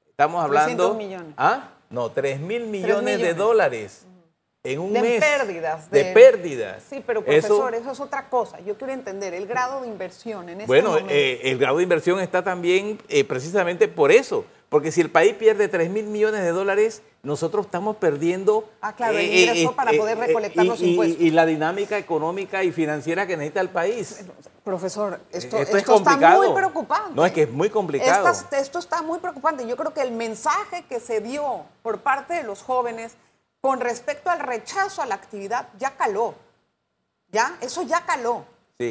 estamos 0.09 0.43
hablando... 0.43 0.95
millones. 0.95 1.33
¿Ah? 1.37 1.69
No, 1.89 2.11
3 2.11 2.41
mil 2.41 2.65
millones, 2.65 3.21
de 3.21 3.33
dólares 3.33 4.05
en 4.63 4.79
un 4.79 4.91
mes. 4.91 5.21
Pérdidas, 5.21 5.89
de, 5.89 6.05
pérdidas. 6.05 6.83
Sí, 6.89 7.01
pero 7.05 7.23
profesor, 7.23 7.73
eso, 7.73 7.91
es 7.91 7.99
otra 8.01 8.29
cosa. 8.29 8.59
Yo 8.59 8.77
quiero 8.77 8.91
entender 8.91 9.33
el 9.33 9.47
grado 9.47 9.81
de 9.81 9.87
inversión 9.87 10.49
en 10.49 10.61
este 10.61 10.67
bueno, 10.67 10.89
momento. 10.89 11.13
Eh, 11.13 11.49
el 11.49 11.57
grado 11.57 11.77
de 11.77 11.83
inversión 11.83 12.19
está 12.19 12.43
también 12.43 12.99
eh, 13.07 13.23
precisamente 13.23 13.87
por 13.87 14.11
eso. 14.11 14.43
Porque 14.67 14.91
si 14.91 14.99
el 14.99 15.09
país 15.09 15.33
pierde 15.35 15.69
3 15.69 15.89
mil 15.89 16.07
millones 16.07 16.41
de 16.41 16.49
dólares, 16.49 17.01
nosotros 17.23 17.65
estamos 17.65 17.97
perdiendo... 17.97 18.69
Ah, 18.81 18.95
claro, 18.95 19.17
el 19.17 19.25
eh, 19.25 19.41
ingreso 19.41 19.75
para 19.75 19.91
poder 19.91 20.17
recolectar 20.17 20.65
los 20.65 20.81
impuestos. 20.81 21.21
Y, 21.21 21.31
la 21.31 21.45
dinámica 21.45 21.97
económica 21.97 22.63
y 22.63 22.71
financiera 22.71 23.27
que 23.27 23.35
necesita 23.35 23.61
el 23.61 23.69
país. 23.69 24.23
Profesor, 24.63 25.19
esto, 25.31 25.57
esto, 25.57 25.77
está 25.77 26.17
muy 26.35 26.53
preocupante. 26.53 27.13
No, 27.15 27.25
es 27.25 27.31
que 27.31 27.43
es 27.43 27.51
muy 27.51 27.69
complicado. 27.69 28.29
esto 28.51 28.79
está 28.79 29.01
muy 29.01 29.19
preocupante. 29.19 29.67
Yo 29.67 29.77
creo 29.77 29.93
que 29.93 30.01
el 30.01 30.11
mensaje 30.11 30.85
que 30.87 30.99
se 30.99 31.21
dio 31.21 31.65
por 31.83 31.99
parte 31.99 32.33
de 32.35 32.43
los 32.43 32.61
jóvenes 32.61 33.15
con 33.61 33.79
respecto 33.79 34.29
al 34.29 34.39
rechazo 34.39 35.01
a 35.01 35.05
la 35.05 35.15
actividad 35.15 35.69
ya 35.77 35.95
caló. 35.97 36.35
¿Ya? 37.29 37.57
Eso 37.61 37.81
ya 37.81 38.05
caló. 38.05 38.45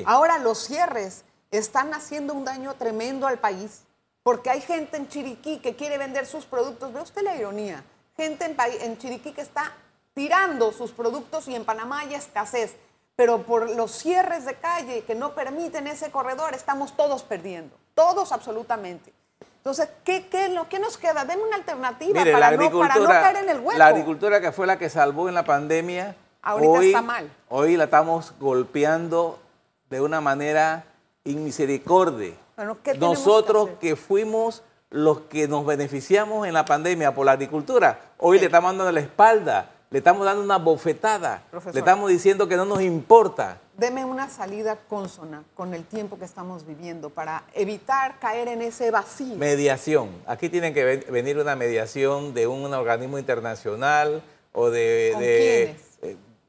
Ahora 0.05 0.39
los 0.39 0.59
cierres 0.59 1.25
están 1.51 1.95
haciendo 1.95 2.35
un 2.35 2.45
daño 2.45 2.75
tremendo 2.75 3.27
al 3.27 3.39
país 3.39 3.83
porque 4.27 4.51
hay 4.51 4.61
gente 4.61 4.97
en 4.97 5.09
Chiriquí 5.09 5.59
que 5.59 5.77
quiere 5.77 5.99
vender 5.99 6.27
sus 6.27 6.47
productos. 6.47 6.93
Ve 6.93 7.01
usted 7.01 7.23
la 7.23 7.37
ironía. 7.37 7.85
Gente 8.17 8.45
en, 8.45 8.57
en 8.83 8.99
Chiriquí 8.99 9.33
que 9.33 9.43
está 9.43 9.73
tirando 10.15 10.73
sus 10.73 10.93
productos 10.93 11.47
y 11.49 11.55
en 11.55 11.65
Panamá 11.65 12.01
hay 12.01 12.15
escasez. 12.15 12.77
Pero 13.17 13.43
por 13.43 13.71
los 13.71 13.93
cierres 13.93 14.45
de 14.45 14.55
calle 14.55 15.03
que 15.05 15.15
no 15.15 15.35
permiten 15.35 15.87
ese 15.87 16.11
corredor, 16.11 16.55
estamos 16.55 16.97
todos 16.97 17.23
perdiendo. 17.23 17.77
Todos 17.95 18.33
absolutamente. 18.33 19.13
Entonces, 19.67 19.89
¿qué, 20.05 20.29
qué, 20.29 20.49
lo, 20.49 20.69
qué 20.69 20.79
nos 20.79 20.97
queda? 20.97 21.25
Denme 21.25 21.43
una 21.43 21.57
alternativa 21.57 22.23
para, 22.23 22.53
no, 22.53 22.79
para, 22.79 22.95
no, 22.97 23.07
caer 23.09 23.37
en 23.39 23.49
el 23.49 23.59
hueco. 23.59 23.79
La 23.79 23.89
agricultura 23.89 24.41
que 24.41 24.53
fue 24.53 24.67
la 24.67 24.79
que 24.79 24.89
salvó 24.89 25.29
en 25.29 25.35
la 25.35 25.45
pandemia, 25.45 26.15
ahorita 26.43 26.83
está 26.83 27.03
mal. 27.03 27.29
Hoy 27.49 27.77
la 27.77 27.85
estamos 27.85 28.33
golpeando 28.39 29.41
de 29.91 30.01
una 30.01 30.21
manera 30.21 30.85
inmisericordia. 31.25 32.35
Nosotros 32.99 33.71
que, 33.81 33.97
fuimos 33.97 34.63
los 34.97 35.21
que 35.23 35.47
nos 35.47 35.67
beneficiamos 35.67 36.47
en 36.47 36.55
la 36.55 36.65
pandemia 36.65 37.15
por 37.15 37.27
la 37.27 37.33
agricultura, 37.33 38.01
hoy 38.19 38.39
le 38.39 38.47
estamos 38.47 38.75
dando 38.77 38.91
la 38.91 39.01
espalda, 39.01 39.71
le 39.91 39.99
estamos 39.99 40.25
dando 40.25 40.43
una 40.43 40.57
bofetada, 40.57 41.43
le 41.73 41.79
estamos 41.79 42.09
diciendo 42.09 42.49
que 42.49 42.57
no 42.57 42.65
nos 42.65 42.81
importa. 42.81 43.59
Deme 43.77 44.07
una 44.07 44.31
salida 44.31 44.77
consona 44.89 45.45
con 45.55 45.75
el 45.75 45.85
tiempo 45.85 46.19
que 46.19 46.25
estamos 46.25 46.67
viviendo 46.67 47.11
para 47.11 47.45
evitar 47.53 48.19
caer 48.19 48.49
en 48.49 48.63
ese 48.63 48.91
vacío. 48.91 49.37
Mediación. 49.37 50.09
Aquí 50.27 50.49
tiene 50.49 50.73
que 50.73 51.05
venir 51.11 51.39
una 51.39 51.57
mediación 51.57 52.33
de 52.33 52.47
un 52.47 52.73
organismo 52.73 53.19
internacional 53.19 54.23
o 54.53 54.71
de... 54.71 55.15
de 55.19 55.77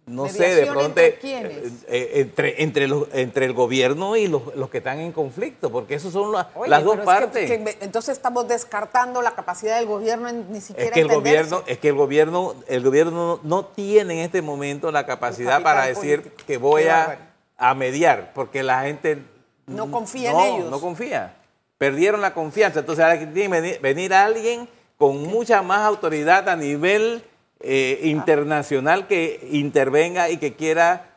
no 0.08 0.30
sé, 0.30 0.56
de 0.56 0.66
pronto 0.68 1.02
entre, 1.02 1.08
eh, 1.22 1.72
eh, 1.90 2.12
entre, 2.16 2.64
entre, 2.64 2.88
los, 2.88 3.08
entre 3.12 3.46
el 3.46 3.52
gobierno 3.52 4.16
y 4.16 4.28
los, 4.28 4.56
los, 4.56 4.70
que 4.70 4.78
están 4.78 5.00
en 5.00 5.12
conflicto, 5.12 5.70
porque 5.70 5.96
eso 5.96 6.10
son 6.10 6.32
las 6.32 6.84
dos 6.84 6.98
partes. 7.00 7.52
entonces 7.82 8.16
estamos 8.16 8.48
descartando 8.48 9.22
la 9.22 9.32
capacidad 9.32 9.78
del 9.78 9.86
gobierno 9.86 10.30
en 10.30 10.50
ni 10.50 10.62
siquiera 10.62 10.88
es 10.88 10.94
que 10.94 11.02
el 11.02 11.10
gobierno 11.10 11.62
Es 11.68 11.78
que 11.80 11.90
el 11.90 11.96
gobierno, 11.96 12.56
el 12.68 12.84
gobierno 12.84 13.42
no, 13.44 13.66
tiene 13.66 14.14
en 14.14 14.20
este 14.22 14.42
momento 14.42 14.92
la 14.94 15.06
capacidad 15.06 15.62
para 15.62 15.86
decir 15.86 16.32
que 16.48 16.58
voy 16.58 16.84
a, 16.84 17.34
a, 17.58 17.76
mediar, 17.76 18.32
porque 18.34 18.64
la 18.64 18.84
gente 18.84 19.22
no 19.66 19.92
confía 19.92 20.32
en 20.32 20.40
ellos. 20.40 20.72
No 20.72 20.80
confía. 20.80 21.36
Perdieron 21.78 22.22
la 22.22 22.34
confianza. 22.34 22.80
Entonces 22.80 23.04
ahora 23.04 23.20
tiene 23.20 23.34
que 23.34 23.48
venir, 23.50 23.80
venir 23.82 24.14
alguien 24.14 24.70
con 24.98 25.22
mucha 25.24 25.62
más 25.62 25.82
autoridad 25.82 26.48
a 26.48 26.56
nivel 26.56 27.24
eh, 27.60 28.00
internacional 28.04 29.08
que 29.08 29.48
intervenga 29.52 30.30
y 30.30 30.38
que 30.38 30.56
quiera 30.56 31.12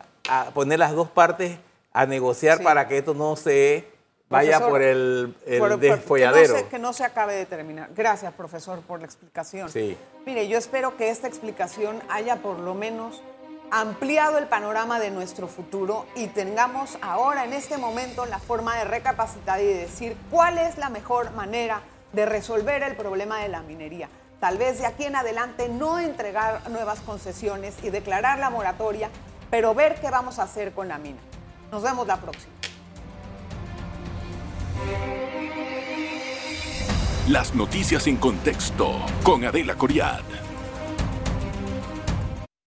poner 0.55 0.79
las 0.79 0.93
dos 0.93 1.09
partes 1.11 1.59
a 1.93 2.07
negociar 2.07 2.63
para 2.63 2.89
que 2.89 2.99
esto 2.99 3.15
no 3.15 3.37
se 3.37 3.85
vaya 4.29 4.61
por 4.61 4.81
el, 4.81 5.35
desfolladero. 5.45 6.69
que, 6.69 6.79
no 6.79 6.93
se, 6.93 7.05
acabe 7.05 7.35
de 7.35 7.47
terminar. 7.47 7.91
Gracias, 7.95 8.33
profesor, 8.33 8.81
por 8.81 9.01
la 9.01 9.07
explicación. 9.07 9.69
Sí. 9.69 9.97
Mire, 10.25 10.47
yo 10.49 10.57
espero 10.57 10.97
que 10.97 11.11
esta 11.11 11.27
explicación 11.27 12.01
haya 12.09 12.37
por 12.37 12.59
lo 12.61 12.75
menos 12.75 13.23
ampliado 13.73 14.39
el 14.39 14.47
panorama 14.47 15.01
de 15.01 15.11
nuestro 15.11 15.49
futuro 15.49 16.07
y 16.15 16.29
tengamos 16.29 16.99
ahora, 17.03 17.45
en 17.45 17.53
este 17.53 17.77
momento, 17.77 18.25
la 18.27 18.39
forma 18.39 18.77
de 18.79 18.85
recapacitar 18.85 19.61
y 19.61 19.67
de 19.67 19.75
decir 19.75 20.17
cuál 20.31 20.59
es 20.59 20.79
la 20.79 20.91
mejor 20.91 21.33
manera 21.33 21.83
de 22.13 22.27
resolver 22.27 22.83
el 22.83 22.97
problema 22.97 23.41
de 23.43 23.49
la 23.49 23.63
minería. 23.63 24.09
Tal 24.41 24.57
vez 24.57 24.79
de 24.79 24.87
aquí 24.87 25.05
en 25.05 25.17
adelante 25.17 25.69
no 25.69 25.99
entregar 25.99 26.69
nuevas 26.71 27.01
concesiones 27.01 27.75
y 27.83 27.91
declarar 27.91 28.39
la 28.39 28.49
moratoria, 28.49 29.11
pero 29.51 29.75
ver 29.75 30.01
qué 30.01 30.11
vamos 30.11 30.39
a 30.39 30.45
hacer 30.45 30.73
con 30.73 30.89
la 30.89 30.97
mina. 30.97 31.19
Nos 31.71 31.83
vemos 31.83 32.07
la 32.07 32.17
próxima. 32.17 32.55
Las 37.29 37.55
noticias 37.55 38.07
en 38.07 38.17
contexto 38.17 38.93
con 39.23 39.45
Adela 39.45 39.75
Coriad. 39.77 40.23